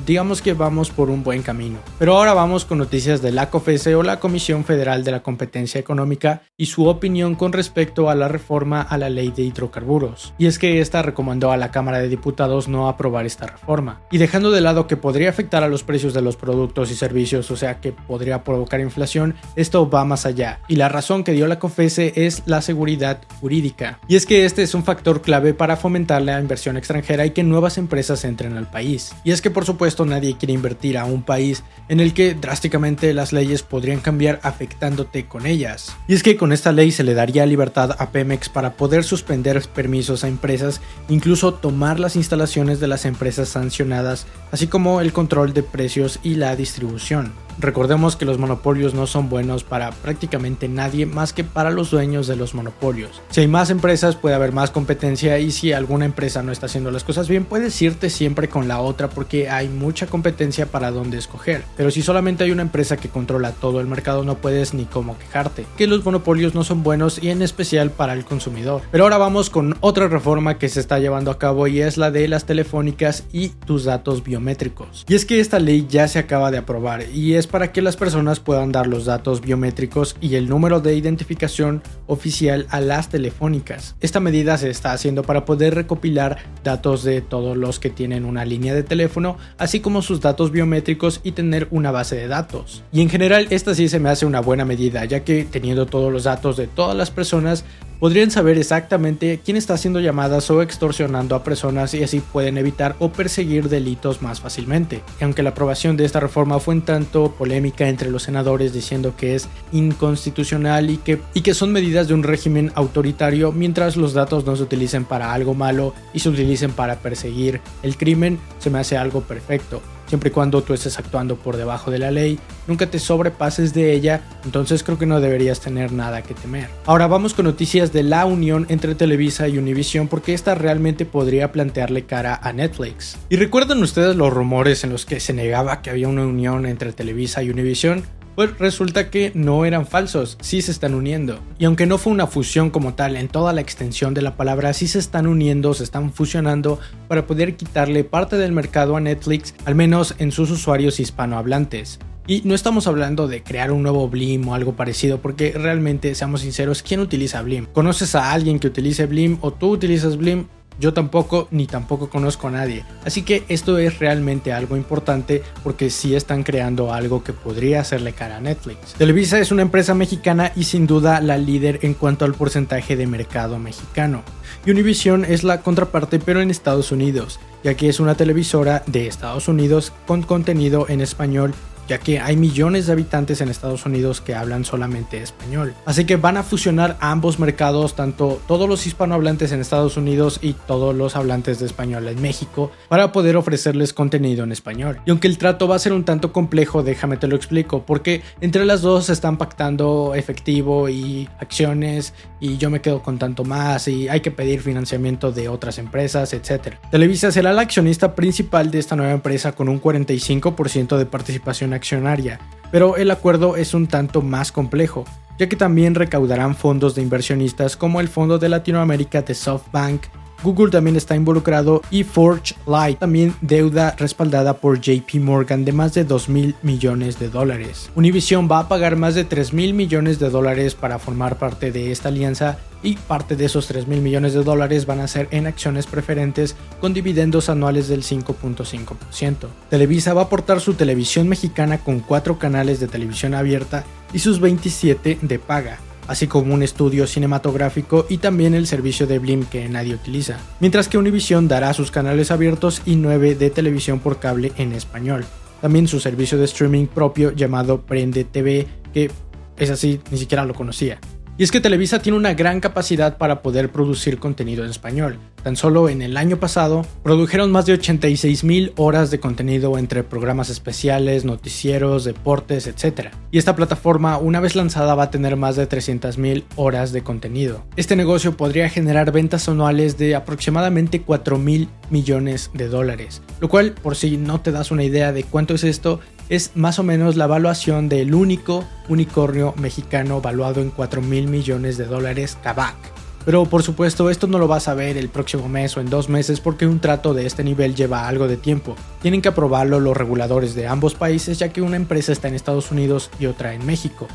digamos 0.07 0.43
que 0.43 0.55
vamos 0.55 0.91
por 0.91 1.11
un 1.11 1.23
buen 1.23 1.43
camino. 1.43 1.79
Pero 1.99 2.17
ahora 2.17 2.35
vamos 2.35 2.65
con 2.65 2.79
noticias 2.79 3.23
de 3.23 3.33
la 3.33 3.51
COFESE 3.51 3.95
o 3.95 4.03
la 4.03 4.19
Comisión 4.21 4.65
Federal 4.65 5.05
de 5.05 5.13
la 5.13 5.23
Competencia 5.23 5.79
Económica 5.79 6.43
y 6.57 6.67
su 6.67 6.87
opinión 6.87 7.35
con 7.35 7.53
respecto 7.53 8.11
a 8.11 8.15
la 8.15 8.29
reforma 8.29 8.83
a 8.83 8.99
la 8.99 9.11
ley 9.11 9.31
de 9.31 9.43
hidrocarburos. 9.43 10.35
Y 10.39 10.47
es 10.47 10.59
que 10.59 10.81
esta 10.81 11.03
recomendó 11.03 11.53
a 11.53 11.57
la 11.57 11.71
Cámara 11.71 11.99
de 11.99 12.09
Diputados 12.09 12.69
no 12.69 12.89
aprobar 12.89 13.27
esta 13.27 13.47
reforma. 13.47 14.01
Y 14.11 14.19
dejando 14.19 14.51
de 14.51 14.61
lado 14.61 14.87
que 14.87 14.97
podría 14.97 15.31
afectar 15.31 15.63
a 15.63 15.69
los 15.69 15.83
precios 15.83 16.15
de 16.15 16.23
los 16.23 16.37
productos 16.37 16.91
y 16.91 16.95
servicios, 16.95 17.51
o 17.51 17.57
sea 17.57 17.81
que 17.81 17.93
podría 17.93 18.45
provocar 18.45 18.81
inflación, 18.81 19.35
esto 19.57 19.89
va 19.89 20.05
más 20.05 20.27
allá. 20.27 20.61
Y 20.69 20.77
la 20.77 20.89
razón 20.89 21.25
que 21.25 21.33
dio 21.33 21.47
la 21.47 21.59
COFESE 21.59 22.13
es 22.17 22.43
la 22.47 22.63
seguridad 22.63 23.21
jurídica. 23.41 24.01
Y 24.09 24.17
es 24.17 24.27
que 24.27 24.45
este 24.45 24.63
es 24.63 24.75
un 24.75 24.85
factor 24.85 25.23
clave 25.23 25.55
para 25.55 25.77
fomentar 25.77 26.23
la 26.23 26.41
inversión 26.41 26.77
extranjera 26.77 27.27
y 27.27 27.31
que 27.31 27.43
nuevas 27.43 27.79
empresas 27.79 28.25
entren 28.25 28.57
al 28.57 28.71
país. 28.71 29.15
Y 29.25 29.31
es 29.31 29.43
que 29.43 29.51
por 29.51 29.65
supuesto 29.65 29.82
nadie 30.07 30.37
quiere 30.37 30.55
invertir 30.55 30.99
a 30.99 31.05
un 31.05 31.23
país 31.23 31.63
en 31.89 32.01
el 32.01 32.15
que 32.15 32.35
drásticamente 32.35 33.13
las 33.15 33.33
leyes 33.33 33.63
podrían 33.63 34.01
cambiar 34.01 34.41
afectándote 34.43 35.27
con 35.27 35.47
ellas. 35.47 35.95
Y 36.09 36.15
es 36.15 36.23
que 36.23 36.37
con 36.37 36.53
esta 36.53 36.73
ley 36.73 36.93
se 36.93 37.05
le 37.05 37.15
daría 37.15 37.47
libertad 37.47 37.97
a 37.99 38.11
Pemex 38.11 38.49
para 38.49 38.75
poder 38.75 39.05
suspender 39.05 39.63
permisos 39.75 40.25
a 40.25 40.29
empresas, 40.29 40.81
incluso 41.09 41.55
tomar 41.55 42.01
las 42.01 42.17
instalaciones 42.17 42.81
de 42.81 42.89
las 42.89 43.05
empresas 43.05 43.49
sancionadas, 43.49 44.27
así 44.51 44.67
como 44.67 45.01
el 45.01 45.13
control 45.13 45.53
de 45.53 45.63
precios 45.63 46.19
y 46.23 46.35
la 46.35 46.57
distribución. 46.57 47.33
Recordemos 47.59 48.17
que 48.17 48.25
los 48.25 48.39
monopolios 48.39 48.95
no 48.95 49.07
son 49.07 49.29
buenos 49.29 49.65
para 49.65 49.91
prácticamente 49.93 50.69
nadie 50.69 51.07
más 51.07 51.33
que 51.33 51.45
para 51.45 51.71
los 51.71 51.91
dueños 51.91 52.27
de 52.27 52.37
los 52.37 52.55
monopolios. 52.55 53.21
Si 53.31 53.41
hay 53.41 53.49
más 53.49 53.71
empresas 53.71 54.17
puede 54.17 54.35
haber 54.35 54.53
más 54.53 54.71
competencia 54.71 55.39
y 55.39 55.51
si 55.51 55.73
alguna 55.73 56.05
empresa 56.05 56.43
no 56.43 56.53
está 56.53 56.67
haciendo 56.67 56.91
las 56.91 57.05
cosas 57.05 57.29
bien 57.29 57.45
puedes 57.45 57.81
irte 57.83 58.11
siempre 58.11 58.49
con 58.49 58.69
la 58.69 58.81
otra 58.81 59.09
porque 59.09 59.49
hay 59.49 59.69
mucha 59.69 60.07
competencia 60.07 60.67
para 60.67 60.91
dónde 60.91 61.19
escoger. 61.19 61.65
Pero 61.77 61.91
si 61.91 62.03
solamente 62.03 62.45
hay 62.45 62.51
una 62.51 62.63
empresa 62.63 62.97
que 62.97 63.09
controla 63.09 63.53
todo 63.53 63.81
el 63.81 63.87
mercado 63.87 64.25
no 64.25 64.37
puedes 64.37 64.75
ni 64.75 64.85
cómo 64.85 65.19
quejarte. 65.19 65.67
Que 65.77 65.87
los 65.87 66.05
monopolios 66.05 66.55
no 66.55 66.65
son 66.65 66.83
buenos 66.83 67.23
y 67.23 67.31
en 67.31 67.43
especial 67.43 67.91
para 67.91 68.13
el 68.13 68.25
consumidor. 68.25 68.83
Pero 68.91 69.05
ahora 69.05 69.19
vamos 69.19 69.51
con 69.51 69.77
otra 69.81 70.09
reforma 70.09 70.59
que 70.59 70.69
se 70.69 70.81
está 70.81 70.99
llevando 70.99 71.31
a 71.31 71.39
cabo 71.39 71.67
y 71.67 71.81
es 71.81 71.97
la 71.97 72.11
de 72.11 72.29
las 72.29 72.45
telefónicas 72.45 73.25
y 73.33 73.49
tus 73.49 73.85
datos 73.85 74.25
biométricos. 74.25 75.05
Y 75.09 75.15
es 75.15 75.25
que 75.25 75.41
esta 75.41 75.59
ley 75.59 75.87
ya 75.89 76.09
se 76.09 76.19
acaba 76.19 76.51
de 76.51 76.59
aprobar 76.59 77.05
y 77.13 77.35
es 77.35 77.42
para 77.47 77.73
que 77.73 77.83
las 77.83 77.97
personas 77.97 78.41
puedan 78.41 78.73
dar 78.73 78.87
los 78.87 79.05
datos 79.05 79.41
biométricos 79.41 80.17
y 80.21 80.35
el 80.37 80.49
número 80.49 80.81
de 80.81 80.95
identificación 80.95 81.83
oficial 82.07 82.67
a 82.71 82.81
las 82.81 83.09
telefónicas. 83.09 83.97
Esta 84.01 84.21
medida 84.21 84.59
se 84.59 84.71
está 84.71 84.93
haciendo 84.93 85.23
para 85.23 85.45
poder 85.45 85.75
recopilar 85.75 86.39
datos 86.65 87.05
de 87.05 87.21
todos 87.21 87.57
los 87.57 87.79
que 87.79 87.91
tienen 87.91 88.25
una 88.25 88.45
línea 88.45 88.75
de 88.75 88.83
teléfono, 88.83 89.37
así 89.59 89.81
como 89.81 90.03
sus 90.03 90.21
datos 90.21 90.51
biométricos 90.51 91.21
y 91.23 91.33
tener 91.33 91.69
una 91.71 91.91
base 91.91 92.17
de 92.17 92.29
datos. 92.29 92.83
Y 92.93 93.01
en 93.01 93.11
general 93.11 93.47
esta 93.51 93.75
sí 93.75 93.89
se 93.89 93.99
me 93.99 94.11
hace 94.11 94.27
una 94.27 94.41
buena 94.41 94.65
medida, 94.65 95.05
ya 95.05 95.21
que 95.21 95.45
teniendo 95.45 95.87
todos 95.87 96.13
los 96.13 96.25
datos 96.25 96.57
de 96.57 96.67
todas 96.67 96.97
las 96.97 97.11
personas 97.11 97.65
podrían 98.03 98.33
saber 98.33 98.59
exactamente 98.59 99.39
quién 99.45 99.57
está 99.57 99.75
haciendo 99.75 100.01
llamadas 100.01 100.51
o 100.51 100.61
extorsionando 100.61 101.37
a 101.37 101.45
personas 101.45 101.95
y 101.95 102.03
así 102.03 102.19
pueden 102.19 102.59
evitar 102.59 102.97
o 102.99 103.13
perseguir 103.13 103.69
delitos 103.69 104.23
más 104.23 104.41
fácilmente. 104.41 105.05
Y 105.21 105.25
aunque 105.25 105.45
la 105.45 105.51
aprobación 105.51 105.97
de 105.97 106.05
esta 106.05 106.19
reforma 106.19 106.59
fue 106.59 106.75
un 106.75 106.83
tanto 106.83 107.31
polémica 107.31 107.89
entre 107.89 108.11
los 108.11 108.25
senadores 108.25 108.73
diciendo 108.73 109.15
que 109.17 109.37
es 109.37 109.49
inconstitucional 109.71 110.91
y 110.91 110.97
que, 110.97 111.21
y 111.33 111.43
que 111.43 111.55
son 111.55 111.71
medidas 111.71 112.09
de 112.09 112.15
un 112.15 112.25
régimen 112.25 112.73
autoritario 112.75 113.53
mientras 113.53 113.97
los 113.97 114.15
datos 114.15 114.45
no 114.45 114.57
se 114.57 114.65
utilicen 114.65 115.05
para 115.05 115.33
algo 115.33 115.55
malo 115.55 115.95
y 116.13 116.19
se 116.19 116.29
utilicen 116.29 116.73
para 116.73 116.97
perseguir 116.97 117.61
el 117.85 117.97
crimen, 117.97 118.41
se 118.59 118.71
me 118.71 118.81
hace 118.81 118.97
algo 118.97 119.21
perfecto 119.21 119.81
siempre 120.07 120.31
y 120.31 120.33
cuando 120.33 120.63
tú 120.63 120.75
estés 120.75 120.99
actuando 120.99 121.37
por 121.37 121.57
debajo 121.57 121.91
de 121.91 121.99
la 121.99 122.11
ley, 122.11 122.39
nunca 122.67 122.87
te 122.87 122.99
sobrepases 122.99 123.75
de 123.75 123.93
ella, 123.93 124.23
entonces 124.45 124.83
creo 124.83 124.99
que 124.99 125.07
no 125.07 125.21
deberías 125.21 125.61
tener 125.61 125.93
nada 125.93 126.23
que 126.23 126.35
temer. 126.35 126.69
Ahora 126.87 127.07
vamos 127.07 127.35
con 127.35 127.45
noticias 127.45 127.93
de 127.93 128.03
la 128.03 128.25
unión 128.25 128.67
entre 128.69 128.95
Televisa 128.95 129.49
y 129.49 129.59
Univision 129.59 130.09
porque 130.09 130.35
esta 130.35 130.55
realmente 130.55 131.05
podría 131.05 131.53
plantearle 131.53 132.05
cara 132.05 132.39
a 132.43 132.53
Netflix. 132.53 133.17
¿Y 133.29 133.37
recuerdan 133.37 133.83
ustedes 133.83 134.17
los 134.17 134.33
rumores 134.33 134.85
en 134.85 134.91
los 134.91 135.07
que 135.07 135.21
se 135.21 135.33
negaba 135.33 135.83
que 135.83 135.91
había 135.91 136.09
una 136.09 136.27
unión 136.27 136.67
entre 136.67 136.93
Televisa 136.93 137.43
y 137.43 137.51
Univision? 137.51 138.05
Pues 138.35 138.59
resulta 138.59 139.11
que 139.11 139.31
no 139.35 139.67
eran 139.67 139.87
falsos, 139.87 140.39
sí 140.41 140.63
se 140.63 140.71
están 140.71 140.95
uniendo. 140.95 141.39
Y 141.59 141.67
aunque 141.67 141.85
no 141.85 141.99
fue 141.99 142.15
una 142.15 142.27
fusión 142.27 142.71
como 142.71 142.95
tal 142.95 143.17
en 143.17 143.29
toda 143.29 143.53
la 143.53 143.61
extensión 143.61 144.15
de 144.15 144.23
la 144.23 144.37
palabra, 144.37 144.73
sí 144.73 144.89
se 144.89 144.99
están 144.99 145.27
uniendo, 145.27 145.75
se 145.75 145.85
están 145.85 146.13
fusionando 146.15 146.81
para 147.09 147.27
poder 147.27 147.57
quitarle 147.57 148.05
parte 148.05 148.37
del 148.37 148.53
mercado 148.53 148.97
a 148.97 149.01
Netflix, 149.01 149.55
al 149.67 149.75
menos 149.75 150.15
en 150.19 150.33
sus 150.33 150.51
usuarios 150.51 150.99
hispanohablantes. 150.99 151.99
Y 152.27 152.41
no 152.45 152.55
estamos 152.55 152.87
hablando 152.87 153.29
de 153.29 153.43
crear 153.43 153.71
un 153.71 153.83
nuevo 153.83 154.09
Blim 154.09 154.49
o 154.49 154.55
algo 154.55 154.77
parecido, 154.77 155.19
porque 155.19 155.53
realmente, 155.53 156.15
seamos 156.15 156.41
sinceros, 156.41 156.83
¿quién 156.83 157.01
utiliza 157.01 157.43
Blim? 157.43 157.67
¿Conoces 157.67 158.15
a 158.15 158.33
alguien 158.33 158.61
que 158.61 158.69
utilice 158.69 159.07
Blim 159.07 159.39
o 159.43 159.53
tú 159.53 159.71
utilizas 159.71 160.17
Blim? 160.17 160.47
Yo 160.79 160.93
tampoco, 160.93 161.49
ni 161.51 161.67
tampoco 161.67 162.09
conozco 162.11 162.49
a 162.49 162.53
nadie. 162.53 162.85
Así 163.05 163.23
que 163.23 163.45
esto 163.49 163.79
es 163.79 163.99
realmente 163.99 164.53
algo 164.53 164.77
importante 164.77 165.43
porque 165.63 165.91
sí 165.91 166.15
están 166.15 166.43
creando 166.43 166.93
algo 166.93 167.23
que 167.23 167.33
podría 167.33 167.81
hacerle 167.81 168.13
cara 168.13 168.37
a 168.37 168.41
Netflix. 168.41 168.95
Televisa 168.95 169.39
es 169.39 169.53
una 169.53 169.63
empresa 169.63 169.95
mexicana 169.95 170.53
y 170.57 170.65
sin 170.65 170.87
duda 170.87 171.21
la 171.21 171.37
líder 171.37 171.81
en 171.83 171.95
cuanto 171.95 172.25
al 172.25 172.35
porcentaje 172.35 172.97
de 172.97 173.07
mercado 173.07 173.59
mexicano. 173.59 174.23
Univision 174.67 175.25
es 175.25 175.43
la 175.43 175.61
contraparte 175.61 176.19
pero 176.19 176.41
en 176.41 176.51
Estados 176.51 176.93
Unidos, 176.93 177.41
ya 177.65 177.75
que 177.75 177.89
es 177.89 178.01
una 178.01 178.15
televisora 178.15 178.83
de 178.87 179.07
Estados 179.07 179.49
Unidos 179.49 179.93
con 180.07 180.23
contenido 180.23 180.87
en 180.89 181.01
español 181.01 181.53
ya 181.89 181.99
que 181.99 182.21
hay 182.21 182.37
millones 182.37 182.87
de 182.87 182.93
habitantes 182.93 183.41
en 183.41 183.49
Estados 183.49 183.87
Unidos 183.87 184.21
que 184.21 184.35
hablan 184.35 184.65
solamente 184.65 185.23
español. 185.23 185.75
Así 185.85 186.05
que 186.05 186.17
van 186.17 186.37
a 186.37 186.43
fusionar 186.43 186.97
ambos 187.01 187.39
mercados, 187.39 187.95
tanto 187.95 188.41
todos 188.47 188.69
los 188.69 188.87
hispanohablantes 188.87 189.53
en 189.53 189.61
Estados 189.61 189.97
Unidos 189.97 190.39
y 190.43 190.55
todos 190.55 190.95
los 190.95 191.17
hablantes 191.17 191.59
de 191.59 191.67
español 191.67 192.09
en 192.09 192.21
México, 192.21 192.71
para 192.89 193.13
poder 193.13 193.37
ofrecerles 193.37 193.93
contenido 193.93 194.45
en 194.45 194.53
español. 194.53 195.01
Y 195.07 195.11
aunque 195.11 195.29
el 195.29 195.39
trato 195.39 195.69
va 195.69 195.77
a 195.77 195.79
ser 195.79 195.93
un 195.93 196.05
tanto 196.05 196.33
complejo, 196.33 196.83
déjame 196.83 197.17
te 197.17 197.29
lo 197.29 197.37
explico, 197.37 197.85
porque 197.85 198.23
entre 198.41 198.65
las 198.65 198.83
dos 198.83 199.07
se 199.07 199.13
están 199.13 199.39
pactando 199.39 200.15
efectivo 200.15 200.89
y 200.89 201.29
acciones 201.39 202.15
y 202.41 202.57
yo 202.57 202.71
me 202.71 202.81
quedo 202.81 203.03
con 203.03 203.19
tanto 203.19 203.45
más 203.45 203.89
y 203.89 204.09
hay 204.09 204.21
que 204.21 204.31
pedir 204.31 204.61
financiamiento 204.61 205.33
de 205.33 205.49
otras 205.49 205.79
empresas, 205.79 206.33
etc. 206.33 206.77
Televisa 206.91 207.31
será 207.31 207.51
el 207.51 207.59
accionista 207.59 208.15
principal 208.15 208.71
de 208.71 208.79
esta 208.79 208.97
nueva 208.97 209.13
empresa 209.13 209.53
con 209.53 209.69
un 209.69 209.81
45% 209.81 210.97
de 210.97 211.07
participación 211.07 211.72
accionaria, 211.73 212.39
pero 212.71 212.97
el 212.97 213.11
acuerdo 213.11 213.57
es 213.57 213.75
un 213.75 213.87
tanto 213.87 214.23
más 214.23 214.53
complejo, 214.53 215.05
ya 215.39 215.49
que 215.49 215.57
también 215.57 215.95
recaudarán 215.95 216.55
fondos 216.55 216.95
de 216.95 217.03
inversionistas 217.03 217.77
como 217.77 218.01
el 218.01 218.09
Fondo 218.09 218.39
de 218.39 218.49
Latinoamérica 218.49 219.23
de 219.23 219.35
SoftBank, 219.35 220.03
Google 220.43 220.71
también 220.71 220.97
está 220.97 221.15
involucrado 221.15 221.83
y 221.91 222.05
Forge 222.05 222.55
Light, 222.67 222.99
también 222.99 223.35
deuda 223.41 223.95
respaldada 223.97 224.55
por 224.55 224.81
JP 224.81 225.15
Morgan 225.21 225.65
de 225.65 225.73
más 225.73 225.95
de 225.95 226.05
2 226.05 226.29
mil 226.29 226.57
millones 226.63 227.19
de 227.19 227.29
dólares. 227.29 227.91
Univision 227.95 228.49
va 228.51 228.61
a 228.61 228.69
pagar 228.69 228.97
más 228.97 229.15
de 229.15 229.25
3 229.25 229.53
mil 229.53 229.75
millones 229.75 230.19
de 230.19 230.31
dólares 230.31 230.75
para 230.75 230.99
formar 230.99 231.39
parte 231.39 231.71
de 231.71 231.93
esta 231.93 232.09
alianza 232.09 232.59
y 232.83 232.97
parte 232.97 233.37
de 233.37 233.45
esos 233.45 233.69
3 233.69 233.87
mil 233.87 234.01
millones 234.01 234.35
de 234.35 234.43
dólares 234.43 234.87
van 234.87 235.01
a 235.01 235.09
ser 235.09 235.29
en 235.31 235.47
acciones 235.47 235.87
preferentes 235.87 236.57
con 236.81 236.93
dividendos 236.93 237.49
anuales 237.49 237.87
del 237.87 238.03
5.5%. 238.03 239.47
Televisa 239.71 240.15
va 240.15 240.23
a 240.23 240.25
aportar 240.25 240.61
su 240.61 240.75
televisión 240.75 241.29
mexicana 241.29 241.79
con 241.79 242.01
4 242.01 242.39
canales 242.39 242.81
de 242.81 242.89
televisión 242.89 243.35
abierta 243.35 243.85
y 244.13 244.19
sus 244.19 244.41
27 244.41 245.19
de 245.23 245.39
paga 245.39 245.79
así 246.13 246.27
como 246.27 246.53
un 246.53 246.63
estudio 246.63 247.07
cinematográfico 247.07 248.05
y 248.07 248.19
también 248.19 248.53
el 248.55 248.67
servicio 248.67 249.07
de 249.07 249.19
Blim 249.19 249.47
que 249.47 249.67
nadie 249.71 249.95
utiliza, 249.95 250.39
mientras 250.61 250.87
que 250.87 250.99
Univision 250.99 251.49
dará 251.49 251.73
sus 251.73 251.91
canales 251.91 252.31
abiertos 252.31 252.83
y 252.85 252.97
9 252.97 253.35
de 253.35 253.49
televisión 253.49 253.99
por 253.99 254.19
cable 254.19 254.53
en 254.59 254.75
español. 254.75 255.25
También 255.63 255.89
su 255.89 256.01
servicio 256.01 256.37
de 256.37 256.45
streaming 256.45 256.87
propio 256.87 257.33
llamado 257.33 257.81
Prende 257.81 258.25
TV, 258.25 258.67
que 258.93 259.11
es 259.57 259.71
así, 259.71 260.01
ni 260.11 260.19
siquiera 260.19 260.45
lo 260.45 260.53
conocía. 260.53 261.01
Y 261.43 261.45
es 261.45 261.51
que 261.51 261.61
Televisa 261.61 262.01
tiene 262.01 262.17
una 262.17 262.35
gran 262.35 262.61
capacidad 262.61 263.19
para 263.19 263.43
poder 263.43 263.73
producir 263.73 264.21
contenido 264.21 264.63
en 264.63 264.71
español. 264.71 265.19
Tan 265.43 265.57
solo 265.57 265.89
en 265.89 266.01
el 266.01 266.17
año 266.17 266.37
pasado 266.37 266.87
produjeron 267.03 267.51
más 267.51 267.67
de 267.67 267.73
86 267.73 268.45
mil 268.45 268.73
horas 268.77 269.11
de 269.11 269.19
contenido 269.19 269.77
entre 269.77 270.05
programas 270.05 270.51
especiales, 270.51 271.25
noticieros, 271.25 272.05
deportes, 272.05 272.69
etc. 272.69 273.09
Y 273.33 273.39
esta 273.39 273.57
plataforma 273.57 274.19
una 274.19 274.39
vez 274.39 274.55
lanzada 274.55 274.95
va 274.95 275.03
a 275.03 275.11
tener 275.11 275.35
más 275.35 275.57
de 275.57 275.67
300 275.67 276.17
mil 276.17 276.45
horas 276.55 276.93
de 276.93 277.03
contenido. 277.03 277.65
Este 277.75 277.97
negocio 277.97 278.37
podría 278.37 278.69
generar 278.69 279.11
ventas 279.11 279.49
anuales 279.49 279.99
de 279.99 280.15
aproximadamente 280.15 281.03
4 281.03 281.39
mil 281.39 281.69
millones 281.91 282.53
de 282.55 282.69
dólares, 282.69 283.21
lo 283.41 283.49
cual 283.49 283.73
por 283.73 283.97
si 283.97 284.17
no 284.17 284.41
te 284.41 284.53
das 284.53 284.71
una 284.71 284.85
idea 284.85 285.13
de 285.13 285.25
cuánto 285.25 285.55
es 285.55 285.65
esto, 285.65 285.99
es 286.29 286.53
más 286.55 286.79
o 286.79 286.83
menos 286.83 287.17
la 287.17 287.25
evaluación 287.25 287.89
del 287.89 288.15
único 288.15 288.65
unicornio 288.89 289.55
mexicano 289.57 290.21
valuado 290.21 290.61
en 290.61 290.71
4 290.71 291.03
mil 291.03 291.29
millones 291.29 291.77
de 291.77 291.87
dólares, 291.87 292.39
Kavak. 292.43 292.77
Pero 293.25 293.47
por 293.47 293.63
supuesto 293.63 294.11
esto 294.11 294.27
no 294.27 294.39
lo 294.39 294.49
vas 294.49 294.67
a 294.69 294.75
ver 294.75 294.97
el 294.97 295.09
próximo 295.09 295.49
mes 295.49 295.77
o 295.77 295.81
en 295.81 295.89
dos 295.89 296.09
meses 296.09 296.41
porque 296.41 296.67
un 296.67 296.81
trato 296.81 297.15
de 297.15 297.27
este 297.27 297.45
nivel 297.45 297.75
lleva 297.75 298.09
algo 298.09 298.27
de 298.27 298.37
tiempo. 298.37 298.75
Tienen 299.01 299.23
que 299.23 299.29
aprobarlo 299.29 299.79
los 299.79 299.97
reguladores 299.97 300.55
de 300.55 300.67
ambos 300.67 300.95
países 300.95 301.39
ya 301.39 301.51
que 301.51 301.63
una 301.63 301.77
empresa 301.77 302.13
está 302.13 302.29
en 302.29 302.35
Estados 302.35 302.73
Unidos 302.73 303.11
y 303.21 303.27
otra 303.27 303.55
en 303.55 303.65
México. 303.65 304.09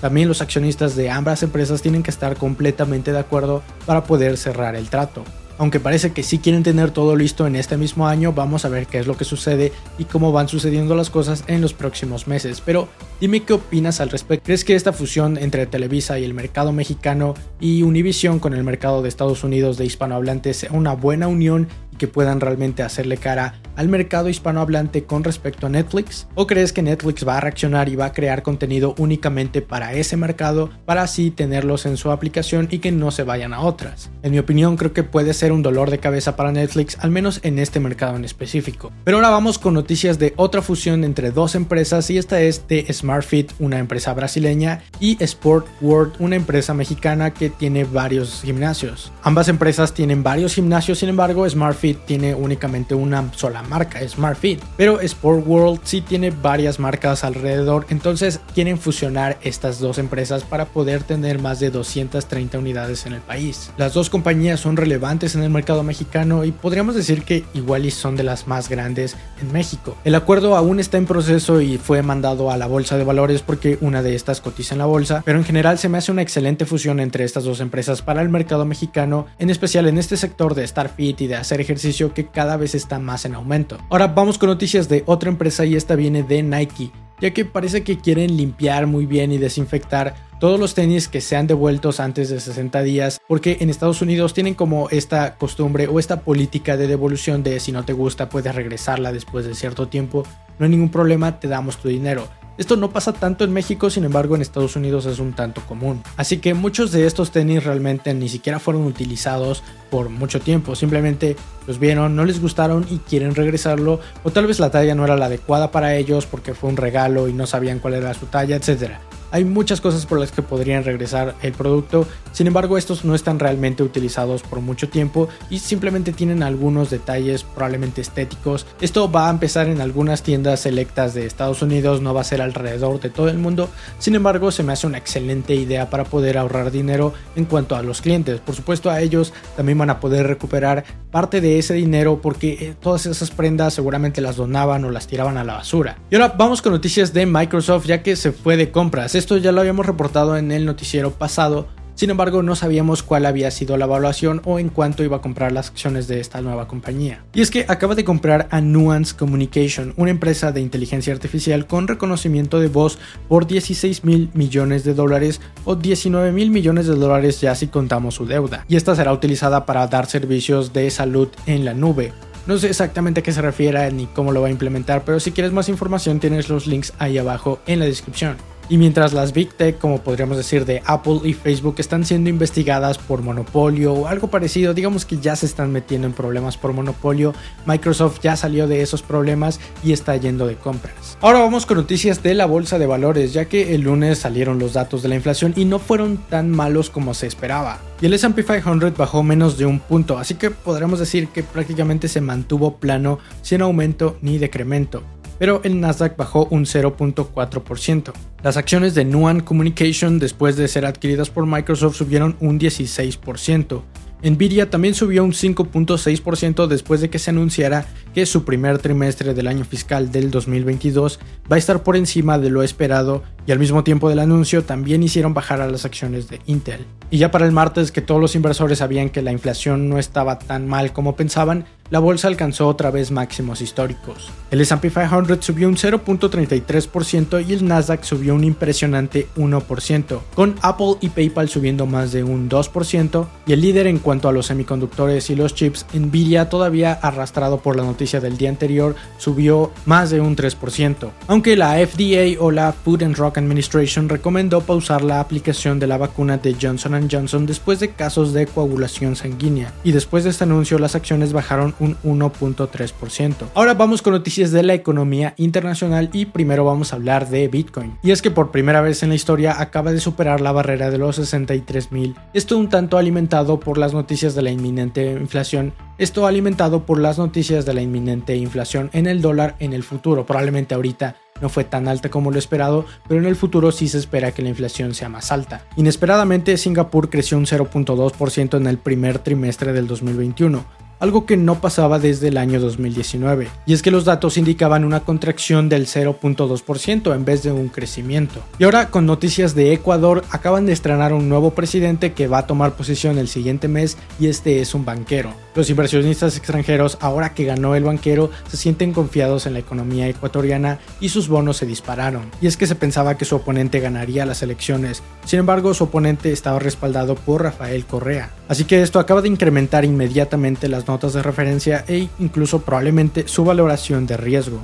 También 0.00 0.28
los 0.28 0.42
accionistas 0.42 0.96
de 0.96 1.10
ambas 1.10 1.42
empresas 1.42 1.82
tienen 1.82 2.02
que 2.02 2.10
estar 2.10 2.36
completamente 2.36 3.12
de 3.12 3.18
acuerdo 3.18 3.62
para 3.84 4.04
poder 4.04 4.36
cerrar 4.36 4.76
el 4.76 4.90
trato. 4.90 5.24
Aunque 5.58 5.80
parece 5.80 6.12
que 6.12 6.22
sí 6.22 6.38
quieren 6.38 6.62
tener 6.62 6.92
todo 6.92 7.16
listo 7.16 7.46
en 7.46 7.56
este 7.56 7.76
mismo 7.76 8.06
año, 8.06 8.32
vamos 8.32 8.64
a 8.64 8.68
ver 8.68 8.86
qué 8.86 8.98
es 8.98 9.08
lo 9.08 9.16
que 9.16 9.24
sucede 9.24 9.72
y 9.98 10.04
cómo 10.04 10.30
van 10.30 10.48
sucediendo 10.48 10.94
las 10.94 11.10
cosas 11.10 11.44
en 11.48 11.60
los 11.60 11.74
próximos 11.74 12.28
meses. 12.28 12.62
Pero 12.64 12.88
dime 13.20 13.42
qué 13.42 13.54
opinas 13.54 14.00
al 14.00 14.10
respecto. 14.10 14.44
¿Crees 14.46 14.64
que 14.64 14.76
esta 14.76 14.92
fusión 14.92 15.36
entre 15.36 15.66
Televisa 15.66 16.18
y 16.18 16.24
el 16.24 16.32
mercado 16.32 16.72
mexicano 16.72 17.34
y 17.60 17.82
Univision 17.82 18.38
con 18.38 18.54
el 18.54 18.62
mercado 18.62 19.02
de 19.02 19.08
Estados 19.08 19.42
Unidos 19.42 19.76
de 19.78 19.84
hispanohablantes 19.84 20.58
sea 20.58 20.72
una 20.72 20.94
buena 20.94 21.26
unión 21.26 21.68
que 21.98 22.08
puedan 22.08 22.40
realmente 22.40 22.82
hacerle 22.82 23.18
cara 23.18 23.60
al 23.76 23.88
mercado 23.88 24.28
hispanohablante 24.28 25.04
con 25.04 25.22
respecto 25.22 25.66
a 25.66 25.70
Netflix? 25.70 26.26
¿O 26.34 26.46
crees 26.46 26.72
que 26.72 26.82
Netflix 26.82 27.26
va 27.26 27.36
a 27.36 27.40
reaccionar 27.40 27.88
y 27.88 27.96
va 27.96 28.06
a 28.06 28.12
crear 28.12 28.42
contenido 28.42 28.94
únicamente 28.98 29.62
para 29.62 29.92
ese 29.92 30.16
mercado 30.16 30.70
para 30.84 31.02
así 31.02 31.30
tenerlos 31.30 31.86
en 31.86 31.96
su 31.96 32.10
aplicación 32.10 32.68
y 32.70 32.78
que 32.78 32.92
no 32.92 33.10
se 33.10 33.22
vayan 33.24 33.52
a 33.52 33.60
otras? 33.60 34.10
En 34.22 34.32
mi 34.32 34.38
opinión 34.38 34.76
creo 34.76 34.92
que 34.92 35.02
puede 35.02 35.34
ser 35.34 35.52
un 35.52 35.62
dolor 35.62 35.90
de 35.90 35.98
cabeza 35.98 36.36
para 36.36 36.52
Netflix, 36.52 36.96
al 37.00 37.10
menos 37.10 37.40
en 37.42 37.58
este 37.58 37.80
mercado 37.80 38.16
en 38.16 38.24
específico. 38.24 38.92
Pero 39.04 39.18
ahora 39.18 39.30
vamos 39.30 39.58
con 39.58 39.74
noticias 39.74 40.18
de 40.18 40.32
otra 40.36 40.62
fusión 40.62 41.04
entre 41.04 41.30
dos 41.30 41.54
empresas 41.54 42.10
y 42.10 42.18
esta 42.18 42.40
es 42.40 42.66
de 42.68 42.86
SmartFit, 42.92 43.52
una 43.58 43.78
empresa 43.78 44.14
brasileña, 44.14 44.82
y 45.00 45.22
Sport 45.22 45.66
World, 45.80 46.14
una 46.18 46.36
empresa 46.36 46.74
mexicana 46.74 47.32
que 47.32 47.50
tiene 47.50 47.84
varios 47.84 48.42
gimnasios. 48.42 49.12
Ambas 49.22 49.48
empresas 49.48 49.94
tienen 49.94 50.22
varios 50.22 50.54
gimnasios, 50.54 50.98
sin 50.98 51.08
embargo 51.08 51.48
SmartFit 51.48 51.87
tiene 51.94 52.34
únicamente 52.34 52.94
una 52.94 53.32
sola 53.34 53.62
marca, 53.62 54.06
SmartFit. 54.06 54.60
Pero 54.76 55.00
Sport 55.00 55.46
World 55.46 55.80
sí 55.84 56.00
tiene 56.00 56.30
varias 56.30 56.78
marcas 56.78 57.24
alrededor, 57.24 57.86
entonces 57.90 58.40
quieren 58.54 58.78
fusionar 58.78 59.38
estas 59.42 59.78
dos 59.78 59.98
empresas 59.98 60.42
para 60.42 60.66
poder 60.66 61.02
tener 61.02 61.38
más 61.38 61.60
de 61.60 61.70
230 61.70 62.58
unidades 62.58 63.06
en 63.06 63.12
el 63.14 63.20
país. 63.20 63.70
Las 63.76 63.94
dos 63.94 64.10
compañías 64.10 64.60
son 64.60 64.76
relevantes 64.76 65.34
en 65.34 65.42
el 65.42 65.50
mercado 65.50 65.82
mexicano 65.82 66.44
y 66.44 66.52
podríamos 66.52 66.94
decir 66.94 67.22
que 67.22 67.44
igual 67.54 67.86
y 67.86 67.90
son 67.90 68.16
de 68.16 68.24
las 68.24 68.46
más 68.46 68.68
grandes 68.68 69.16
en 69.40 69.52
México. 69.52 69.96
El 70.04 70.14
acuerdo 70.14 70.56
aún 70.56 70.80
está 70.80 70.98
en 70.98 71.06
proceso 71.06 71.60
y 71.60 71.78
fue 71.78 72.02
mandado 72.02 72.50
a 72.50 72.56
la 72.56 72.66
bolsa 72.66 72.96
de 72.96 73.04
valores 73.04 73.42
porque 73.42 73.78
una 73.80 74.02
de 74.02 74.14
estas 74.14 74.40
cotiza 74.40 74.74
en 74.74 74.78
la 74.78 74.86
bolsa, 74.86 75.22
pero 75.24 75.38
en 75.38 75.44
general 75.44 75.78
se 75.78 75.88
me 75.88 75.98
hace 75.98 76.12
una 76.12 76.22
excelente 76.22 76.66
fusión 76.66 77.00
entre 77.00 77.24
estas 77.24 77.44
dos 77.44 77.60
empresas 77.60 78.02
para 78.02 78.22
el 78.22 78.28
mercado 78.28 78.64
mexicano, 78.64 79.26
en 79.38 79.50
especial 79.50 79.86
en 79.86 79.98
este 79.98 80.16
sector 80.16 80.54
de 80.54 80.64
estar 80.64 80.88
fit 80.88 81.20
y 81.20 81.26
de 81.26 81.36
hacer 81.36 81.60
ejercicio 81.60 81.77
que 82.14 82.26
cada 82.26 82.56
vez 82.56 82.74
está 82.74 82.98
más 82.98 83.24
en 83.24 83.34
aumento. 83.34 83.78
Ahora 83.90 84.08
vamos 84.08 84.38
con 84.38 84.48
noticias 84.48 84.88
de 84.88 85.02
otra 85.06 85.30
empresa 85.30 85.64
y 85.64 85.76
esta 85.76 85.94
viene 85.94 86.22
de 86.22 86.42
Nike, 86.42 86.90
ya 87.20 87.32
que 87.32 87.44
parece 87.44 87.82
que 87.82 87.98
quieren 87.98 88.36
limpiar 88.36 88.86
muy 88.86 89.06
bien 89.06 89.32
y 89.32 89.38
desinfectar 89.38 90.14
todos 90.38 90.60
los 90.60 90.74
tenis 90.74 91.08
que 91.08 91.20
sean 91.20 91.46
devueltos 91.46 91.98
antes 91.98 92.28
de 92.28 92.38
60 92.38 92.82
días, 92.82 93.20
porque 93.26 93.58
en 93.60 93.70
Estados 93.70 94.02
Unidos 94.02 94.34
tienen 94.34 94.54
como 94.54 94.88
esta 94.90 95.34
costumbre 95.36 95.88
o 95.88 95.98
esta 95.98 96.20
política 96.20 96.76
de 96.76 96.86
devolución 96.86 97.42
de 97.42 97.58
si 97.58 97.72
no 97.72 97.84
te 97.84 97.92
gusta 97.92 98.28
puedes 98.28 98.54
regresarla 98.54 99.12
después 99.12 99.46
de 99.46 99.54
cierto 99.54 99.88
tiempo, 99.88 100.24
no 100.58 100.64
hay 100.64 100.70
ningún 100.70 100.90
problema, 100.90 101.40
te 101.40 101.48
damos 101.48 101.78
tu 101.78 101.88
dinero. 101.88 102.28
Esto 102.58 102.74
no 102.74 102.90
pasa 102.90 103.12
tanto 103.12 103.44
en 103.44 103.52
México, 103.52 103.88
sin 103.88 104.02
embargo 104.02 104.34
en 104.34 104.42
Estados 104.42 104.74
Unidos 104.74 105.06
es 105.06 105.20
un 105.20 105.32
tanto 105.32 105.60
común. 105.62 106.02
Así 106.16 106.38
que 106.38 106.54
muchos 106.54 106.90
de 106.90 107.06
estos 107.06 107.30
tenis 107.30 107.62
realmente 107.62 108.12
ni 108.14 108.28
siquiera 108.28 108.58
fueron 108.58 108.84
utilizados 108.84 109.62
por 109.90 110.08
mucho 110.08 110.40
tiempo, 110.40 110.74
simplemente 110.74 111.36
los 111.68 111.78
vieron, 111.78 112.16
no 112.16 112.24
les 112.24 112.40
gustaron 112.40 112.84
y 112.90 112.98
quieren 112.98 113.36
regresarlo, 113.36 114.00
o 114.24 114.30
tal 114.30 114.48
vez 114.48 114.58
la 114.58 114.70
talla 114.70 114.96
no 114.96 115.04
era 115.04 115.16
la 115.16 115.26
adecuada 115.26 115.70
para 115.70 115.94
ellos 115.94 116.26
porque 116.26 116.52
fue 116.52 116.68
un 116.68 116.76
regalo 116.76 117.28
y 117.28 117.32
no 117.32 117.46
sabían 117.46 117.78
cuál 117.78 117.94
era 117.94 118.12
su 118.12 118.26
talla, 118.26 118.56
etc. 118.56 118.94
Hay 119.30 119.44
muchas 119.44 119.80
cosas 119.80 120.04
por 120.04 120.18
las 120.18 120.32
que 120.32 120.42
podrían 120.42 120.82
regresar 120.82 121.36
el 121.42 121.52
producto, 121.52 122.08
sin 122.38 122.46
embargo 122.46 122.78
estos 122.78 123.04
no 123.04 123.16
están 123.16 123.40
realmente 123.40 123.82
utilizados 123.82 124.44
por 124.44 124.60
mucho 124.60 124.88
tiempo 124.88 125.28
y 125.50 125.58
simplemente 125.58 126.12
tienen 126.12 126.44
algunos 126.44 126.88
detalles 126.88 127.42
probablemente 127.42 128.00
estéticos. 128.00 128.64
Esto 128.80 129.10
va 129.10 129.26
a 129.26 129.32
empezar 129.32 129.66
en 129.66 129.80
algunas 129.80 130.22
tiendas 130.22 130.60
selectas 130.60 131.14
de 131.14 131.26
Estados 131.26 131.62
Unidos, 131.62 132.00
no 132.00 132.14
va 132.14 132.20
a 132.20 132.24
ser 132.24 132.40
alrededor 132.40 133.00
de 133.00 133.10
todo 133.10 133.28
el 133.28 133.38
mundo, 133.38 133.68
sin 133.98 134.14
embargo 134.14 134.52
se 134.52 134.62
me 134.62 134.72
hace 134.72 134.86
una 134.86 134.98
excelente 134.98 135.56
idea 135.56 135.90
para 135.90 136.04
poder 136.04 136.38
ahorrar 136.38 136.70
dinero 136.70 137.12
en 137.34 137.44
cuanto 137.44 137.74
a 137.74 137.82
los 137.82 138.02
clientes. 138.02 138.38
Por 138.38 138.54
supuesto 138.54 138.88
a 138.88 139.00
ellos 139.00 139.32
también 139.56 139.78
van 139.78 139.90
a 139.90 139.98
poder 139.98 140.24
recuperar 140.28 140.84
parte 141.10 141.40
de 141.40 141.58
ese 141.58 141.74
dinero 141.74 142.20
porque 142.22 142.52
eh, 142.52 142.76
todas 142.80 143.06
esas 143.06 143.32
prendas 143.32 143.74
seguramente 143.74 144.20
las 144.20 144.36
donaban 144.36 144.84
o 144.84 144.92
las 144.92 145.08
tiraban 145.08 145.38
a 145.38 145.42
la 145.42 145.54
basura. 145.54 145.98
Y 146.08 146.14
ahora 146.14 146.34
vamos 146.38 146.62
con 146.62 146.70
noticias 146.70 147.12
de 147.12 147.26
Microsoft 147.26 147.86
ya 147.86 148.04
que 148.04 148.14
se 148.14 148.30
fue 148.30 148.56
de 148.56 148.70
compras. 148.70 149.16
Esto 149.16 149.38
ya 149.38 149.50
lo 149.50 149.58
habíamos 149.58 149.86
reportado 149.86 150.36
en 150.36 150.52
el 150.52 150.64
noticiero 150.64 151.10
pasado. 151.10 151.66
Sin 151.98 152.10
embargo, 152.10 152.44
no 152.44 152.54
sabíamos 152.54 153.02
cuál 153.02 153.26
había 153.26 153.50
sido 153.50 153.76
la 153.76 153.86
evaluación 153.86 154.40
o 154.44 154.60
en 154.60 154.68
cuánto 154.68 155.02
iba 155.02 155.16
a 155.16 155.20
comprar 155.20 155.50
las 155.50 155.70
acciones 155.70 156.06
de 156.06 156.20
esta 156.20 156.40
nueva 156.40 156.68
compañía. 156.68 157.24
Y 157.34 157.40
es 157.40 157.50
que 157.50 157.64
acaba 157.66 157.96
de 157.96 158.04
comprar 158.04 158.46
a 158.52 158.60
Nuance 158.60 159.16
Communication, 159.16 159.94
una 159.96 160.12
empresa 160.12 160.52
de 160.52 160.60
inteligencia 160.60 161.12
artificial 161.12 161.66
con 161.66 161.88
reconocimiento 161.88 162.60
de 162.60 162.68
voz 162.68 163.00
por 163.26 163.48
16 163.48 164.04
mil 164.04 164.30
millones 164.32 164.84
de 164.84 164.94
dólares 164.94 165.40
o 165.64 165.74
19 165.74 166.30
mil 166.30 166.52
millones 166.52 166.86
de 166.86 166.94
dólares 166.94 167.40
ya 167.40 167.56
si 167.56 167.66
contamos 167.66 168.14
su 168.14 168.26
deuda. 168.26 168.64
Y 168.68 168.76
esta 168.76 168.94
será 168.94 169.12
utilizada 169.12 169.66
para 169.66 169.84
dar 169.88 170.06
servicios 170.06 170.72
de 170.72 170.88
salud 170.92 171.26
en 171.46 171.64
la 171.64 171.74
nube. 171.74 172.12
No 172.46 172.58
sé 172.58 172.68
exactamente 172.68 173.20
a 173.20 173.22
qué 173.24 173.32
se 173.32 173.42
refiere 173.42 173.90
ni 173.90 174.06
cómo 174.06 174.30
lo 174.30 174.40
va 174.40 174.46
a 174.46 174.52
implementar, 174.52 175.02
pero 175.04 175.18
si 175.18 175.32
quieres 175.32 175.50
más 175.50 175.68
información 175.68 176.20
tienes 176.20 176.48
los 176.48 176.68
links 176.68 176.92
ahí 177.00 177.18
abajo 177.18 177.58
en 177.66 177.80
la 177.80 177.86
descripción. 177.86 178.36
Y 178.70 178.76
mientras 178.76 179.14
las 179.14 179.32
Big 179.32 179.54
Tech, 179.54 179.78
como 179.78 180.02
podríamos 180.02 180.36
decir 180.36 180.66
de 180.66 180.82
Apple 180.84 181.20
y 181.24 181.32
Facebook, 181.32 181.76
están 181.78 182.04
siendo 182.04 182.28
investigadas 182.28 182.98
por 182.98 183.22
monopolio 183.22 183.94
o 183.94 184.06
algo 184.06 184.28
parecido, 184.28 184.74
digamos 184.74 185.06
que 185.06 185.16
ya 185.16 185.36
se 185.36 185.46
están 185.46 185.72
metiendo 185.72 186.06
en 186.06 186.12
problemas 186.12 186.58
por 186.58 186.74
monopolio, 186.74 187.32
Microsoft 187.64 188.20
ya 188.22 188.36
salió 188.36 188.66
de 188.66 188.82
esos 188.82 189.00
problemas 189.00 189.58
y 189.82 189.92
está 189.92 190.16
yendo 190.16 190.46
de 190.46 190.56
compras. 190.56 191.16
Ahora 191.22 191.40
vamos 191.40 191.64
con 191.64 191.78
noticias 191.78 192.22
de 192.22 192.34
la 192.34 192.44
bolsa 192.44 192.78
de 192.78 192.86
valores, 192.86 193.32
ya 193.32 193.46
que 193.46 193.74
el 193.74 193.82
lunes 193.82 194.18
salieron 194.18 194.58
los 194.58 194.74
datos 194.74 195.02
de 195.02 195.08
la 195.08 195.14
inflación 195.14 195.54
y 195.56 195.64
no 195.64 195.78
fueron 195.78 196.18
tan 196.28 196.50
malos 196.50 196.90
como 196.90 197.14
se 197.14 197.26
esperaba. 197.26 197.78
Y 198.02 198.06
el 198.06 198.14
SP 198.14 198.44
500 198.44 198.96
bajó 198.96 199.22
menos 199.22 199.56
de 199.56 199.64
un 199.64 199.80
punto, 199.80 200.18
así 200.18 200.34
que 200.34 200.50
podríamos 200.50 200.98
decir 200.98 201.28
que 201.28 201.42
prácticamente 201.42 202.06
se 202.06 202.20
mantuvo 202.20 202.76
plano 202.76 203.18
sin 203.40 203.62
aumento 203.62 204.18
ni 204.20 204.36
decremento 204.36 205.02
pero 205.38 205.60
el 205.64 205.80
Nasdaq 205.80 206.16
bajó 206.16 206.46
un 206.50 206.64
0.4%. 206.64 208.12
Las 208.42 208.56
acciones 208.56 208.94
de 208.94 209.04
Nuan 209.04 209.40
Communication 209.40 210.18
después 210.18 210.56
de 210.56 210.68
ser 210.68 210.86
adquiridas 210.86 211.30
por 211.30 211.46
Microsoft 211.46 211.96
subieron 211.96 212.36
un 212.40 212.58
16%. 212.58 213.82
Nvidia 214.22 214.68
también 214.68 214.94
subió 214.94 215.22
un 215.22 215.32
5.6% 215.32 216.66
después 216.66 217.00
de 217.00 217.08
que 217.08 217.20
se 217.20 217.30
anunciara 217.30 217.86
que 218.14 218.26
su 218.26 218.44
primer 218.44 218.78
trimestre 218.78 219.32
del 219.32 219.46
año 219.46 219.64
fiscal 219.64 220.10
del 220.10 220.32
2022 220.32 221.20
va 221.50 221.54
a 221.54 221.58
estar 221.58 221.84
por 221.84 221.96
encima 221.96 222.36
de 222.38 222.50
lo 222.50 222.64
esperado 222.64 223.22
y 223.46 223.52
al 223.52 223.60
mismo 223.60 223.84
tiempo 223.84 224.08
del 224.08 224.18
anuncio 224.18 224.64
también 224.64 225.04
hicieron 225.04 225.34
bajar 225.34 225.60
a 225.60 225.68
las 225.68 225.84
acciones 225.84 226.28
de 226.28 226.40
Intel. 226.46 226.84
Y 227.10 227.18
ya 227.18 227.30
para 227.30 227.46
el 227.46 227.52
martes 227.52 227.92
que 227.92 228.02
todos 228.02 228.20
los 228.20 228.34
inversores 228.34 228.78
sabían 228.78 229.10
que 229.10 229.22
la 229.22 229.30
inflación 229.30 229.88
no 229.88 230.00
estaba 230.00 230.40
tan 230.40 230.66
mal 230.66 230.92
como 230.92 231.14
pensaban, 231.14 231.66
la 231.90 231.98
bolsa 231.98 232.28
alcanzó 232.28 232.68
otra 232.68 232.90
vez 232.90 233.10
máximos 233.10 233.60
históricos. 233.60 234.30
El 234.50 234.60
S&P 234.60 234.90
500 234.90 235.44
subió 235.44 235.68
un 235.68 235.76
0.33% 235.76 237.46
y 237.46 237.52
el 237.52 237.66
Nasdaq 237.66 238.02
subió 238.02 238.34
un 238.34 238.44
impresionante 238.44 239.28
1%, 239.36 240.20
con 240.34 240.54
Apple 240.62 240.96
y 241.00 241.10
PayPal 241.10 241.48
subiendo 241.48 241.86
más 241.86 242.12
de 242.12 242.24
un 242.24 242.48
2% 242.48 243.26
y 243.46 243.52
el 243.52 243.60
líder 243.60 243.86
en 243.86 243.98
cuanto 243.98 244.28
a 244.28 244.32
los 244.32 244.46
semiconductores 244.46 245.30
y 245.30 245.36
los 245.36 245.54
chips, 245.54 245.86
Nvidia 245.92 246.48
todavía 246.48 246.92
arrastrado 246.92 247.58
por 247.58 247.76
la 247.76 247.84
noticia 247.84 248.20
del 248.20 248.36
día 248.36 248.48
anterior, 248.50 248.94
subió 249.18 249.70
más 249.86 250.10
de 250.10 250.20
un 250.20 250.36
3%, 250.36 251.10
aunque 251.26 251.56
la 251.56 251.74
FDA 251.86 252.40
o 252.40 252.50
la 252.50 252.72
Food 252.72 253.02
and 253.02 253.16
Drug 253.16 253.32
Administration 253.36 254.08
recomendó 254.08 254.60
pausar 254.60 255.02
la 255.02 255.20
aplicación 255.20 255.78
de 255.78 255.86
la 255.86 255.98
vacuna 255.98 256.38
de 256.38 256.56
Johnson 256.60 257.08
Johnson 257.10 257.46
después 257.46 257.80
de 257.80 257.90
casos 257.90 258.32
de 258.32 258.46
coagulación 258.46 259.16
sanguínea, 259.16 259.72
y 259.84 259.92
después 259.92 260.24
de 260.24 260.30
este 260.30 260.44
anuncio 260.44 260.78
las 260.78 260.94
acciones 260.94 261.32
bajaron 261.32 261.74
un 261.80 261.96
1.3%. 262.02 263.34
Ahora 263.54 263.74
vamos 263.74 264.02
con 264.02 264.12
noticias 264.12 264.52
de 264.52 264.62
la 264.62 264.74
economía 264.74 265.34
internacional 265.36 266.10
y 266.12 266.26
primero 266.26 266.64
vamos 266.64 266.92
a 266.92 266.96
hablar 266.96 267.28
de 267.28 267.48
Bitcoin. 267.48 267.98
Y 268.02 268.10
es 268.10 268.22
que 268.22 268.30
por 268.30 268.50
primera 268.50 268.80
vez 268.80 269.02
en 269.02 269.10
la 269.10 269.14
historia 269.14 269.60
acaba 269.60 269.92
de 269.92 270.00
superar 270.00 270.40
la 270.40 270.52
barrera 270.52 270.90
de 270.90 270.98
los 270.98 271.16
63 271.16 271.92
mil. 271.92 272.16
Esto 272.34 272.58
un 272.58 272.68
tanto 272.68 272.98
alimentado 272.98 273.60
por 273.60 273.78
las 273.78 273.94
noticias 273.94 274.34
de 274.34 274.42
la 274.42 274.50
inminente 274.50 275.12
inflación. 275.12 275.72
Esto 275.98 276.26
alimentado 276.26 276.86
por 276.86 277.00
las 277.00 277.18
noticias 277.18 277.66
de 277.66 277.74
la 277.74 277.82
inminente 277.82 278.36
inflación 278.36 278.90
en 278.92 279.06
el 279.06 279.20
dólar 279.20 279.56
en 279.58 279.72
el 279.72 279.82
futuro. 279.82 280.26
Probablemente 280.26 280.74
ahorita 280.74 281.16
no 281.40 281.48
fue 281.48 281.64
tan 281.64 281.88
alta 281.88 282.08
como 282.08 282.30
lo 282.30 282.38
esperado, 282.38 282.84
pero 283.06 283.20
en 283.20 283.26
el 283.26 283.36
futuro 283.36 283.72
sí 283.72 283.88
se 283.88 283.98
espera 283.98 284.32
que 284.32 284.42
la 284.42 284.48
inflación 284.48 284.94
sea 284.94 285.08
más 285.08 285.32
alta. 285.32 285.64
Inesperadamente, 285.76 286.56
Singapur 286.56 287.10
creció 287.10 287.38
un 287.38 287.46
0.2% 287.46 288.56
en 288.56 288.66
el 288.66 288.78
primer 288.78 289.18
trimestre 289.18 289.72
del 289.72 289.86
2021, 289.86 290.64
algo 291.00 291.26
que 291.26 291.36
no 291.36 291.60
pasaba 291.60 291.98
desde 291.98 292.28
el 292.28 292.36
año 292.36 292.60
2019, 292.60 293.48
y 293.66 293.72
es 293.72 293.82
que 293.82 293.90
los 293.90 294.04
datos 294.04 294.36
indicaban 294.36 294.84
una 294.84 295.00
contracción 295.00 295.68
del 295.68 295.86
0.2% 295.86 297.14
en 297.14 297.24
vez 297.24 297.42
de 297.42 297.52
un 297.52 297.68
crecimiento. 297.68 298.40
Y 298.58 298.64
ahora 298.64 298.90
con 298.90 299.06
noticias 299.06 299.54
de 299.54 299.72
Ecuador, 299.72 300.24
acaban 300.30 300.66
de 300.66 300.72
estrenar 300.72 301.12
un 301.12 301.28
nuevo 301.28 301.50
presidente 301.50 302.12
que 302.12 302.28
va 302.28 302.38
a 302.38 302.46
tomar 302.46 302.74
posición 302.74 303.18
el 303.18 303.28
siguiente 303.28 303.68
mes 303.68 303.96
y 304.18 304.26
este 304.26 304.60
es 304.60 304.74
un 304.74 304.84
banquero. 304.84 305.32
Los 305.54 305.70
inversionistas 305.70 306.36
extranjeros, 306.36 306.98
ahora 307.00 307.34
que 307.34 307.44
ganó 307.44 307.74
el 307.74 307.84
banquero, 307.84 308.30
se 308.48 308.56
sienten 308.56 308.92
confiados 308.92 309.46
en 309.46 309.54
la 309.54 309.58
economía 309.58 310.08
ecuatoriana 310.08 310.78
y 311.00 311.08
sus 311.08 311.28
bonos 311.28 311.56
se 311.56 311.66
dispararon. 311.66 312.30
Y 312.40 312.46
es 312.46 312.56
que 312.56 312.66
se 312.66 312.76
pensaba 312.76 313.16
que 313.16 313.24
su 313.24 313.36
oponente 313.36 313.80
ganaría 313.80 314.26
las 314.26 314.42
elecciones, 314.42 315.02
sin 315.24 315.40
embargo 315.40 315.74
su 315.74 315.84
oponente 315.84 316.32
estaba 316.32 316.58
respaldado 316.58 317.16
por 317.16 317.42
Rafael 317.42 317.84
Correa. 317.86 318.30
Así 318.48 318.64
que 318.64 318.82
esto 318.82 318.98
acaba 318.98 319.20
de 319.20 319.28
incrementar 319.28 319.84
inmediatamente 319.84 320.68
notas 320.88 321.12
de 321.12 321.22
referencia 321.22 321.84
e 321.86 322.08
incluso 322.18 322.62
probablemente 322.62 323.28
su 323.28 323.44
valoración 323.44 324.06
de 324.06 324.16
riesgo. 324.16 324.60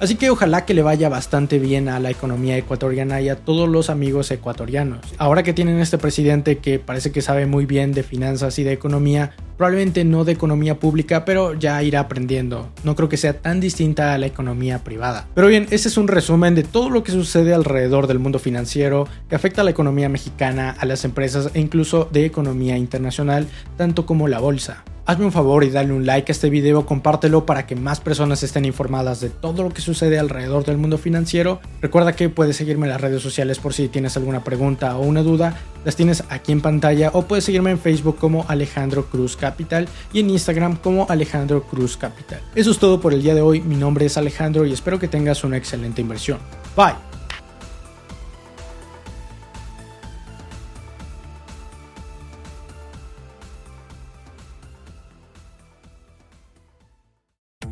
Así 0.00 0.14
que 0.14 0.30
ojalá 0.30 0.64
que 0.64 0.74
le 0.74 0.82
vaya 0.82 1.08
bastante 1.08 1.58
bien 1.58 1.88
a 1.88 1.98
la 1.98 2.10
economía 2.10 2.56
ecuatoriana 2.56 3.20
y 3.20 3.28
a 3.28 3.34
todos 3.34 3.68
los 3.68 3.90
amigos 3.90 4.30
ecuatorianos. 4.30 5.00
Ahora 5.18 5.42
que 5.42 5.52
tienen 5.52 5.80
este 5.80 5.98
presidente 5.98 6.58
que 6.58 6.78
parece 6.78 7.10
que 7.10 7.20
sabe 7.20 7.46
muy 7.46 7.66
bien 7.66 7.92
de 7.92 8.04
finanzas 8.04 8.60
y 8.60 8.62
de 8.62 8.72
economía, 8.72 9.32
probablemente 9.56 10.04
no 10.04 10.22
de 10.22 10.30
economía 10.30 10.78
pública, 10.78 11.24
pero 11.24 11.54
ya 11.54 11.82
irá 11.82 11.98
aprendiendo. 11.98 12.68
No 12.84 12.94
creo 12.94 13.08
que 13.08 13.16
sea 13.16 13.40
tan 13.40 13.58
distinta 13.58 14.14
a 14.14 14.18
la 14.18 14.26
economía 14.26 14.84
privada. 14.84 15.26
Pero 15.34 15.48
bien, 15.48 15.66
ese 15.70 15.88
es 15.88 15.96
un 15.96 16.06
resumen 16.06 16.54
de 16.54 16.62
todo 16.62 16.90
lo 16.90 17.02
que 17.02 17.10
sucede 17.10 17.52
alrededor 17.52 18.06
del 18.06 18.20
mundo 18.20 18.38
financiero 18.38 19.08
que 19.28 19.34
afecta 19.34 19.62
a 19.62 19.64
la 19.64 19.72
economía 19.72 20.08
mexicana, 20.08 20.76
a 20.78 20.86
las 20.86 21.04
empresas 21.04 21.50
e 21.54 21.60
incluso 21.60 22.08
de 22.12 22.24
economía 22.24 22.78
internacional, 22.78 23.48
tanto 23.76 24.06
como 24.06 24.28
la 24.28 24.38
bolsa. 24.38 24.84
Hazme 25.08 25.24
un 25.24 25.32
favor 25.32 25.64
y 25.64 25.70
dale 25.70 25.94
un 25.94 26.04
like 26.04 26.30
a 26.30 26.34
este 26.34 26.50
video, 26.50 26.84
compártelo 26.84 27.46
para 27.46 27.66
que 27.66 27.74
más 27.74 27.98
personas 27.98 28.42
estén 28.42 28.66
informadas 28.66 29.22
de 29.22 29.30
todo 29.30 29.62
lo 29.62 29.70
que 29.70 29.80
sucede 29.80 30.18
alrededor 30.18 30.66
del 30.66 30.76
mundo 30.76 30.98
financiero. 30.98 31.60
Recuerda 31.80 32.12
que 32.12 32.28
puedes 32.28 32.56
seguirme 32.56 32.86
en 32.86 32.92
las 32.92 33.00
redes 33.00 33.22
sociales 33.22 33.58
por 33.58 33.72
si 33.72 33.88
tienes 33.88 34.18
alguna 34.18 34.44
pregunta 34.44 34.98
o 34.98 35.00
una 35.00 35.22
duda, 35.22 35.56
las 35.86 35.96
tienes 35.96 36.24
aquí 36.28 36.52
en 36.52 36.60
pantalla 36.60 37.08
o 37.14 37.22
puedes 37.22 37.44
seguirme 37.44 37.70
en 37.70 37.78
Facebook 37.78 38.18
como 38.18 38.44
Alejandro 38.48 39.06
Cruz 39.06 39.34
Capital 39.34 39.88
y 40.12 40.20
en 40.20 40.28
Instagram 40.28 40.76
como 40.76 41.06
Alejandro 41.08 41.62
Cruz 41.62 41.96
Capital. 41.96 42.42
Eso 42.54 42.70
es 42.70 42.78
todo 42.78 43.00
por 43.00 43.14
el 43.14 43.22
día 43.22 43.34
de 43.34 43.40
hoy, 43.40 43.62
mi 43.62 43.76
nombre 43.76 44.04
es 44.04 44.18
Alejandro 44.18 44.66
y 44.66 44.74
espero 44.74 44.98
que 44.98 45.08
tengas 45.08 45.42
una 45.42 45.56
excelente 45.56 46.02
inversión. 46.02 46.38
Bye. 46.76 47.07